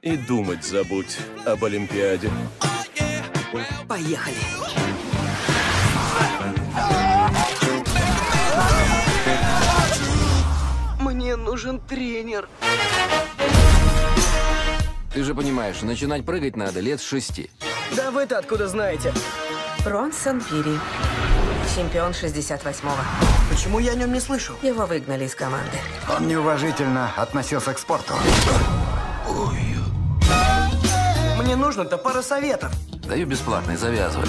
[0.00, 2.30] И думать забудь об Олимпиаде.
[3.88, 4.59] Поехали.
[11.30, 12.48] Мне нужен тренер.
[15.14, 17.52] Ты же понимаешь, начинать прыгать надо лет с шести.
[17.94, 19.14] Да вы-то откуда знаете?
[19.84, 20.76] Бронсон Пири.
[21.76, 22.90] Чемпион 68-го.
[23.48, 24.56] Почему я о нем не слышал?
[24.60, 25.78] Его выгнали из команды.
[26.08, 28.14] Он неуважительно относился к спорту.
[31.40, 32.72] Мне нужно-то пара советов.
[33.06, 34.26] Даю бесплатный, завязывай.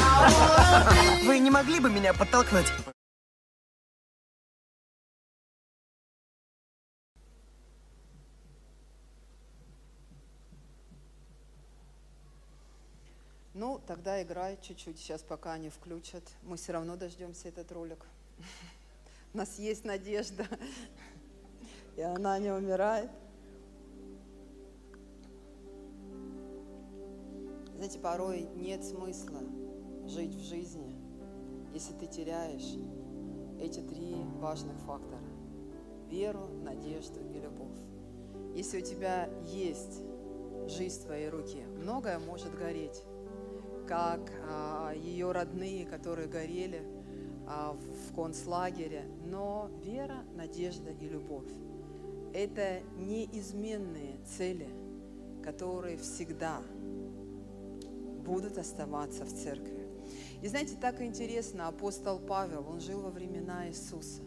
[1.26, 2.68] Вы не могли бы меня подтолкнуть?
[13.62, 16.24] Ну, тогда играй чуть-чуть, сейчас пока они включат.
[16.42, 18.08] Мы все равно дождемся этот ролик.
[19.36, 20.48] У нас есть надежда,
[21.96, 23.12] и она не умирает.
[27.76, 29.42] Знаете, порой нет смысла
[30.08, 30.96] жить в жизни,
[31.72, 32.80] если ты теряешь
[33.60, 35.22] эти три важных фактора.
[36.10, 37.78] Веру, надежду и любовь.
[38.56, 40.02] Если у тебя есть
[40.66, 43.04] жизнь в твоей руке, многое может гореть
[43.88, 46.82] как а, ее родные, которые горели
[47.48, 49.06] а, в концлагере.
[49.26, 51.52] Но вера, надежда и любовь–
[52.34, 54.70] это неизменные цели,
[55.44, 56.62] которые всегда
[58.26, 59.88] будут оставаться в церкви.
[60.42, 64.22] И знаете, так интересно, апостол Павел, он жил во времена Иисуса.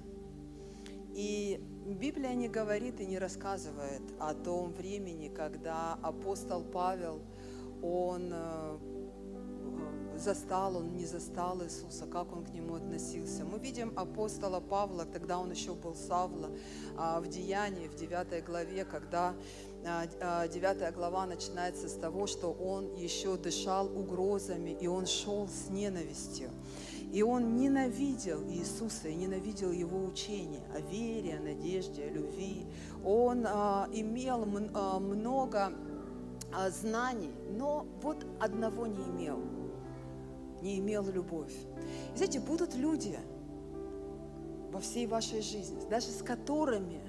[1.14, 7.20] И Библия не говорит и не рассказывает о том времени, когда апостол Павел,
[7.82, 8.78] он э,
[10.24, 13.44] застал он, не застал Иисуса, как он к нему относился.
[13.44, 16.50] Мы видим апостола Павла, тогда он еще был Савла,
[16.96, 19.34] а, в Деянии, в 9 главе, когда
[19.86, 25.46] а, а, 9 глава начинается с того, что он еще дышал угрозами, и он шел
[25.46, 26.50] с ненавистью.
[27.12, 32.66] И он ненавидел Иисуса и ненавидел его учение о вере, о надежде, о любви.
[33.04, 35.72] Он а, имел м- а, много
[36.52, 39.53] а, знаний, но вот одного не имел.
[40.64, 41.52] Не имел любовь.
[42.14, 43.18] И знаете, будут люди
[44.72, 47.02] во всей вашей жизни, даже с которыми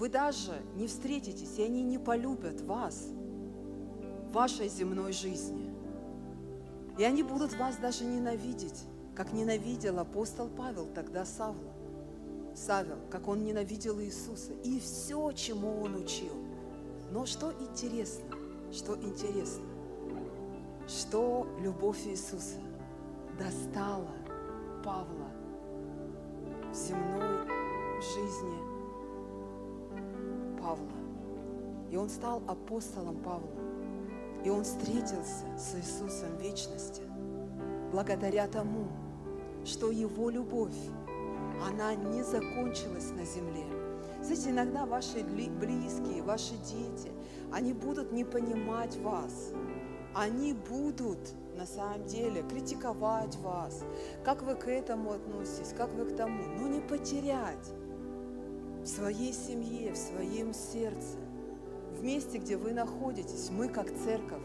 [0.00, 3.06] вы даже не встретитесь, и они не полюбят вас
[4.28, 5.70] в вашей земной жизни.
[6.98, 8.82] И они будут вас даже ненавидеть,
[9.14, 11.72] как ненавидел апостол Павел тогда Савла.
[12.56, 16.34] Савел, как он ненавидел Иисуса и все, чему он учил.
[17.12, 18.24] Но что интересно,
[18.72, 19.62] что интересно,
[20.88, 22.58] что любовь Иисуса
[23.38, 24.10] достала
[24.84, 25.30] Павла
[26.70, 27.46] в земной
[28.00, 28.72] жизни
[30.60, 30.88] Павла.
[31.90, 33.50] И он стал апостолом Павла.
[34.44, 37.02] И он встретился с Иисусом в вечности
[37.92, 38.88] благодаря тому,
[39.64, 40.74] что его любовь,
[41.64, 43.66] она не закончилась на земле.
[44.22, 47.12] Знаете, иногда ваши близкие, ваши дети,
[47.52, 49.52] они будут не понимать вас.
[50.14, 53.84] Они будут на самом деле критиковать вас,
[54.24, 57.72] как вы к этому относитесь, как вы к тому, но не потерять
[58.82, 61.18] в своей семье, в своем сердце,
[61.92, 64.42] в месте, где вы находитесь, мы как церковь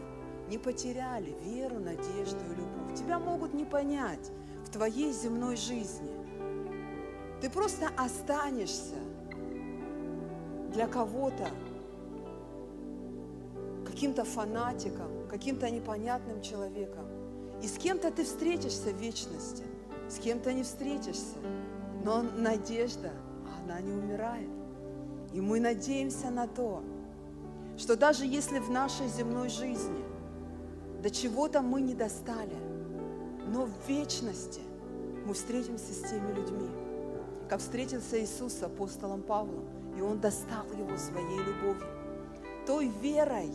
[0.48, 2.96] не потеряли веру, надежду и любовь.
[2.96, 4.30] Тебя могут не понять
[4.64, 6.14] в твоей земной жизни.
[7.40, 8.94] Ты просто останешься
[10.72, 11.48] для кого-то
[13.84, 17.06] каким-то фанатиком, каким-то непонятным человеком.
[17.62, 19.64] И с кем-то ты встретишься в вечности,
[20.08, 21.36] с кем-то не встретишься.
[22.04, 23.12] Но надежда–
[23.68, 24.48] она не умирает.
[25.32, 26.82] И мы надеемся на то,
[27.76, 30.04] что даже если в нашей земной жизни
[31.02, 32.56] до чего-то мы не достали,
[33.46, 34.60] но в вечности
[35.26, 36.68] мы встретимся с теми людьми,
[37.48, 39.64] как встретился Иисус с апостолом Павлом,
[39.96, 41.86] и Он достал его своей любовью,
[42.66, 43.52] той верой,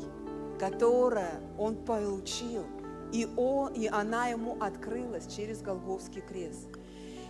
[0.60, 2.66] которая Он получил,
[3.12, 6.68] и, он, и она ему открылась через Голговский крест–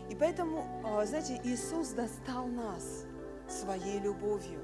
[0.09, 3.05] и поэтому, а, знаете, Иисус достал нас
[3.47, 4.59] своей любовью.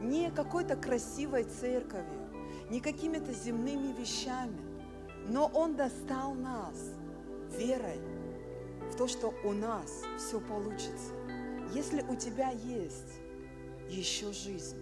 [0.00, 2.28] Не какой-то красивой церковью,
[2.70, 4.58] не какими-то земными вещами,
[5.28, 6.92] но Он достал нас
[7.56, 8.00] верой
[8.90, 11.12] в то, что у нас все получится.
[11.72, 13.20] Если у тебя есть
[13.88, 14.78] еще жизнь,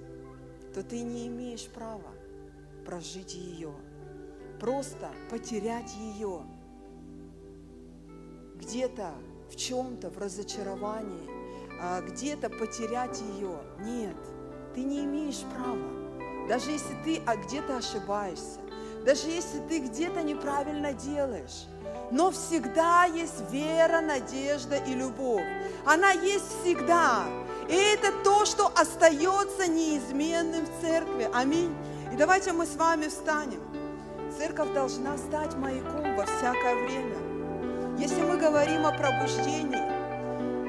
[0.75, 2.12] то ты не имеешь права
[2.85, 3.73] прожить ее,
[4.61, 6.43] просто потерять ее
[8.57, 9.13] где-то
[9.51, 11.29] в чем-то, в разочаровании,
[11.81, 13.59] а, где-то потерять ее.
[13.81, 14.17] Нет,
[14.75, 16.49] ты не имеешь права.
[16.49, 18.61] Даже если ты а, где-то ошибаешься,
[19.05, 21.67] даже если ты где-то неправильно делаешь,
[22.11, 25.45] но всегда есть вера, надежда и любовь.
[25.85, 27.25] Она есть всегда.
[27.69, 31.29] И это то, что остается неизменным в церкви.
[31.33, 31.75] Аминь.
[32.13, 33.61] И давайте мы с вами встанем.
[34.37, 37.17] Церковь должна стать маяком во всякое время.
[37.99, 39.81] Если мы говорим о пробуждении,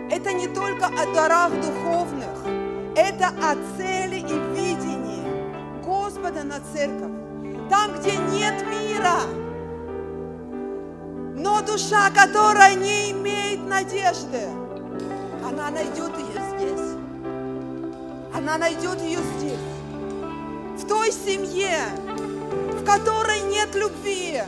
[0.09, 2.45] это не только о дарах духовных,
[2.95, 7.11] это о цели и видении Господа на церковь.
[7.69, 9.19] Там, где нет мира,
[11.35, 14.47] но душа, которая не имеет надежды,
[15.45, 16.95] она найдет ее здесь.
[18.33, 19.72] Она найдет ее здесь.
[20.83, 21.79] В той семье,
[22.73, 24.43] в которой нет любви,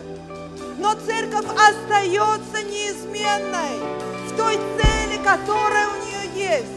[0.77, 3.79] но церковь остается неизменной
[4.27, 6.67] в той цели, которая у нее есть.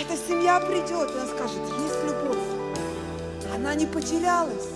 [0.00, 2.38] Эта семья придет, и она скажет, есть любовь.
[3.54, 4.70] Она не потерялась.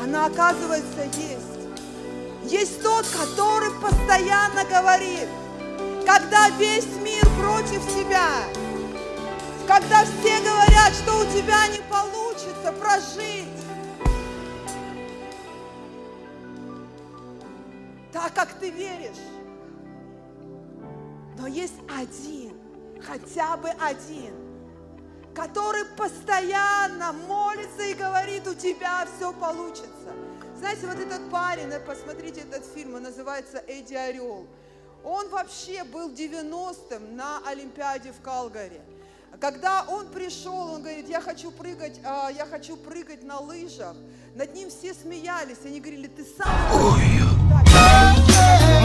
[0.00, 2.52] Она, оказывается, есть.
[2.52, 5.26] Есть тот, который постоянно говорит,
[6.06, 8.44] когда весь мир против тебя,
[9.70, 13.46] когда все говорят, что у тебя не получится прожить,
[18.12, 19.22] так, как ты веришь.
[21.38, 22.52] Но есть один,
[23.00, 24.34] хотя бы один,
[25.36, 29.86] который постоянно молится и говорит, у тебя все получится.
[30.58, 34.48] Знаете, вот этот парень, посмотрите этот фильм, он называется «Эдди Орел».
[35.04, 38.80] Он вообще был 90-м на Олимпиаде в Калгари.
[39.40, 43.96] Когда он пришел, он говорит, я хочу прыгать, а, я хочу прыгать на лыжах.
[44.34, 46.48] Над ним все смеялись, они говорили, ты сам...
[46.74, 47.00] Ой.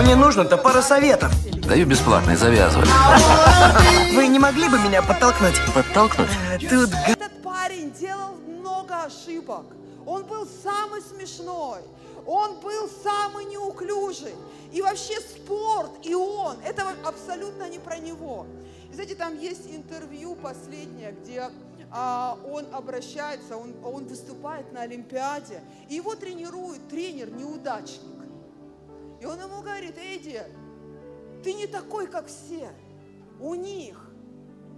[0.01, 1.31] Мне нужно-то пара советов.
[1.67, 2.87] Даю бесплатный, завязывай.
[4.13, 5.55] Вы не могли бы меня подтолкнуть?
[5.73, 6.29] Подтолкнуть?
[6.69, 9.65] Тут Этот парень парень делал много ошибок.
[10.05, 11.79] Он был самый смешной.
[12.25, 14.35] Он был самый неуклюжий.
[14.71, 18.45] И вообще спорт и он, это абсолютно не про него.
[18.95, 21.51] Знаете, там есть интервью последнее, где
[21.91, 28.01] а, он обращается, он, он выступает на Олимпиаде, и его тренирует тренер-неудачник.
[29.19, 30.41] И он ему говорит, Эдди,
[31.43, 32.69] ты не такой, как все.
[33.41, 34.09] У них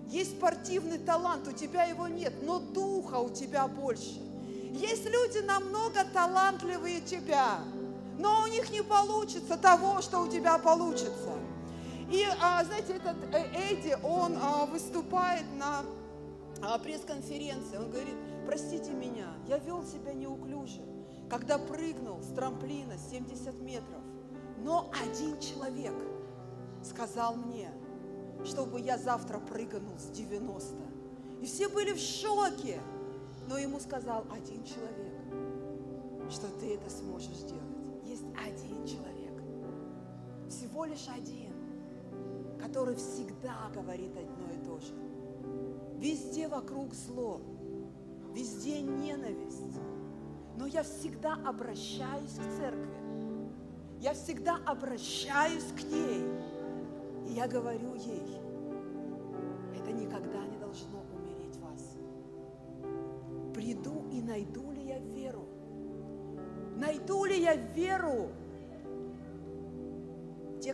[0.09, 4.19] есть спортивный талант, у тебя его нет, но духа у тебя больше.
[4.71, 7.59] Есть люди намного талантливее тебя,
[8.17, 11.37] но у них не получится того, что у тебя получится.
[12.09, 15.83] И, а, знаете, этот э, Эдди, он а, выступает на
[16.61, 20.81] а, пресс-конференции, он говорит, простите меня, я вел себя неуклюже,
[21.29, 24.01] когда прыгнул с трамплина 70 метров,
[24.59, 25.93] но один человек
[26.81, 27.69] сказал мне,
[28.45, 30.75] чтобы я завтра прыгнул с 90.
[31.41, 32.79] И все были в шоке.
[33.47, 35.13] Но ему сказал один человек,
[36.29, 37.63] что ты это сможешь сделать.
[38.03, 39.41] Есть один человек,
[40.49, 41.53] всего лишь один,
[42.67, 44.93] который всегда говорит одно и то же.
[45.95, 47.39] Везде вокруг зло,
[48.33, 49.79] везде ненависть.
[50.57, 52.97] Но я всегда обращаюсь к церкви.
[54.01, 56.25] Я всегда обращаюсь к ней.
[57.25, 58.37] И я говорю ей,
[59.73, 61.95] это никогда не должно умереть вас.
[63.53, 65.47] Приду и найду ли я веру?
[66.75, 68.31] Найду ли я веру?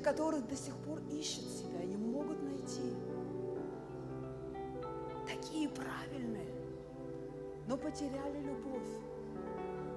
[0.04, 2.94] Которые до сих пор ищут себя, не могут найти.
[5.26, 6.54] Такие правильные,
[7.68, 8.90] но потеряли любовь,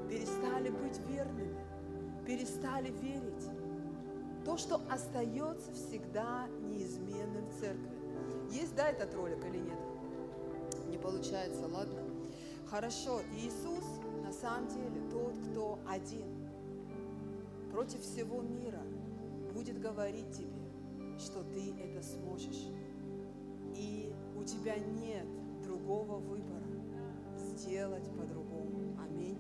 [0.09, 1.57] перестали быть верными,
[2.25, 3.51] перестали верить.
[4.45, 7.91] То, что остается всегда неизменным в церкви.
[8.53, 9.79] Есть, да, этот ролик или нет?
[10.89, 12.01] Не получается, ладно?
[12.71, 13.85] Хорошо, Иисус
[14.23, 16.49] на самом деле тот, кто один
[17.73, 18.83] против всего мира
[19.57, 20.71] будет говорить тебе,
[21.19, 22.69] что ты это сможешь.
[23.75, 25.27] И у тебя нет
[25.63, 26.67] другого выбора
[27.39, 28.99] сделать по-другому.
[29.03, 29.39] Аминь.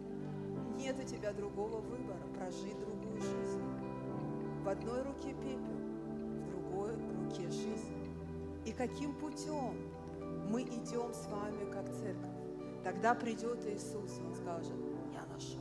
[0.78, 3.62] Нет у тебя другого выбора прожить другую жизнь.
[4.64, 5.76] В одной руке пепел,
[6.08, 7.94] в другой руке жизнь.
[8.64, 9.76] И каким путем
[10.50, 12.30] мы идем с вами как церковь?
[12.82, 14.76] Тогда придет Иисус, Он скажет,
[15.12, 15.60] я нашел.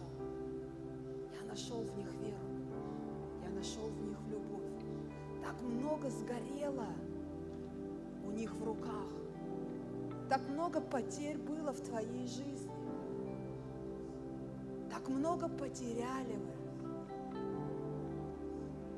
[1.41, 2.14] Я нашел в них
[5.65, 6.87] много сгорело
[8.25, 9.07] у них в руках.
[10.29, 12.71] Так много потерь было в твоей жизни.
[14.89, 16.89] Так много потеряли вы.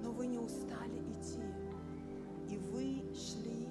[0.03, 1.41] Но вы не устали идти.
[2.49, 3.67] И вы шли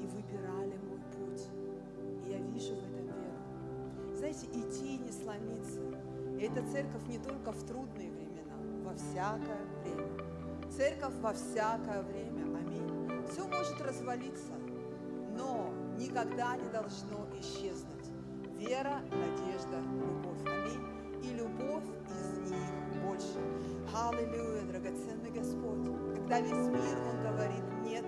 [0.00, 1.48] и выбирали мой путь.
[2.26, 4.16] И я вижу в этом веру.
[4.16, 5.80] Знаете, идти и не сломиться.
[6.38, 10.25] И эта церковь не только в трудные времена, во всякое время.
[10.76, 12.42] Церковь во всякое время.
[12.54, 13.26] Аминь.
[13.32, 14.52] Все может развалиться,
[15.34, 18.04] но никогда не должно исчезнуть.
[18.58, 20.36] Вера, надежда, любовь.
[20.44, 21.24] Аминь.
[21.24, 22.60] И любовь из них
[23.02, 23.40] больше.
[23.94, 26.16] Аллилуйя, драгоценный Господь.
[26.16, 28.04] Когда весь мир, Он говорит, нет,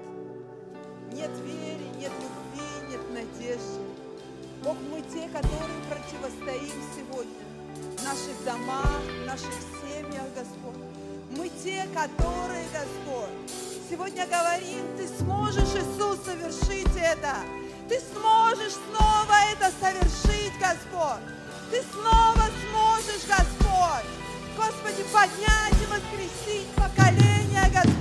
[1.11, 3.81] нет веры, нет любви, нет надежды.
[4.63, 7.47] Бог, мы те, которые противостоим сегодня
[7.97, 10.88] в наших домах, в наших семьях, Господь.
[11.39, 13.31] Мы те, которые, Господь,
[13.89, 17.37] сегодня говорим, Ты сможешь, Иисус, совершить это.
[17.89, 21.23] Ты сможешь снова это совершить, Господь.
[21.71, 24.11] Ты снова сможешь, Господь.
[24.57, 27.98] Господи, поднять и воскресить поколение, Господь.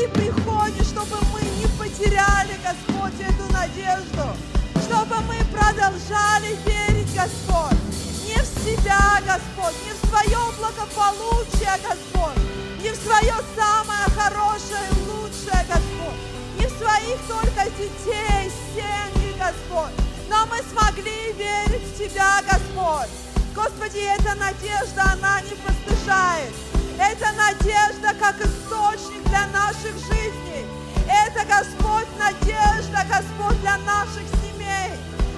[0.00, 4.34] Ты приходишь, чтобы мы не потеряли, Господь, эту надежду.
[4.82, 7.76] Чтобы мы продолжали верить, Господь.
[8.24, 12.42] Не в себя, Господь, не в свое благополучие, Господь.
[12.82, 16.20] Не в свое самое хорошее и лучшее, Господь.
[16.58, 19.92] Не в своих только детей, семьи, Господь.
[20.30, 23.10] Но мы смогли верить в Тебя, Господь.
[23.54, 26.69] Господи, эта надежда, она не постыжает.
[27.00, 30.66] Это надежда как источник для наших жизней.
[31.08, 34.92] Это, Господь, надежда, Господь, для наших семей.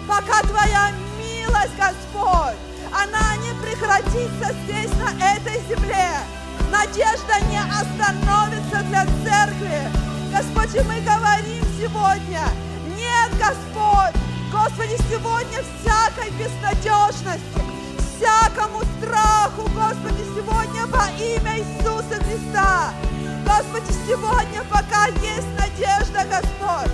[0.08, 2.56] Пока Твоя милость, Господь,
[2.92, 6.10] она не прекратится здесь, на этой земле.
[6.72, 9.82] Надежда не остановится для церкви.
[10.32, 12.42] Господь, и мы говорим сегодня,
[12.96, 17.71] нет, Господь, Господи, сегодня всякой безнадежности,
[18.22, 22.92] всякому страху, Господи, сегодня во имя Иисуса Христа.
[23.44, 26.92] Господи, сегодня пока есть надежда, Господь.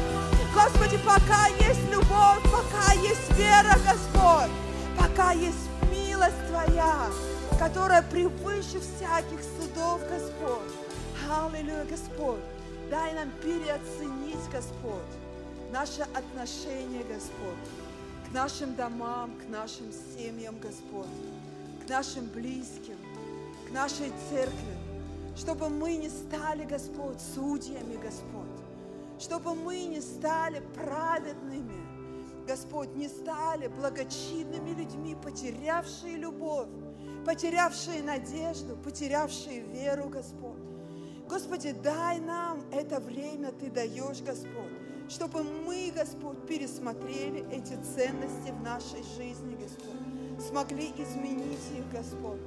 [0.55, 4.51] Господи, пока есть любовь, пока есть вера, Господь,
[4.99, 7.07] пока есть милость Твоя,
[7.59, 10.73] которая превыше всяких судов, Господь.
[11.31, 12.41] Аллилуйя, Господь.
[12.91, 15.13] Дай нам переоценить, Господь,
[15.71, 17.61] наше отношение, Господь,
[18.29, 21.07] к нашим домам, к нашим семьям, Господь,
[21.85, 22.97] к нашим близким,
[23.67, 24.77] к нашей церкви,
[25.37, 28.61] чтобы мы не стали, Господь, судьями, Господь,
[29.19, 31.87] чтобы мы не стали праведными,
[32.47, 36.69] Господь, не стали благочинными людьми, потерявшие любовь,
[37.25, 40.61] потерявшие надежду, потерявшие веру, Господь.
[41.29, 44.78] Господи, дай нам это время Ты даешь, Господь,
[45.09, 52.41] чтобы мы, Господь, пересмотрели эти ценности в нашей жизни, Господь, смогли изменить их, Господь.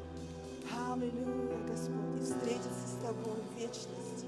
[0.89, 4.26] Аллилуйя, Господь, и встретиться с Тобой в вечности.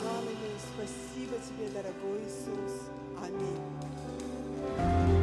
[0.00, 2.74] Аллилуйя, спасибо Тебе, дорогой Иисус.
[3.20, 5.15] Аминь.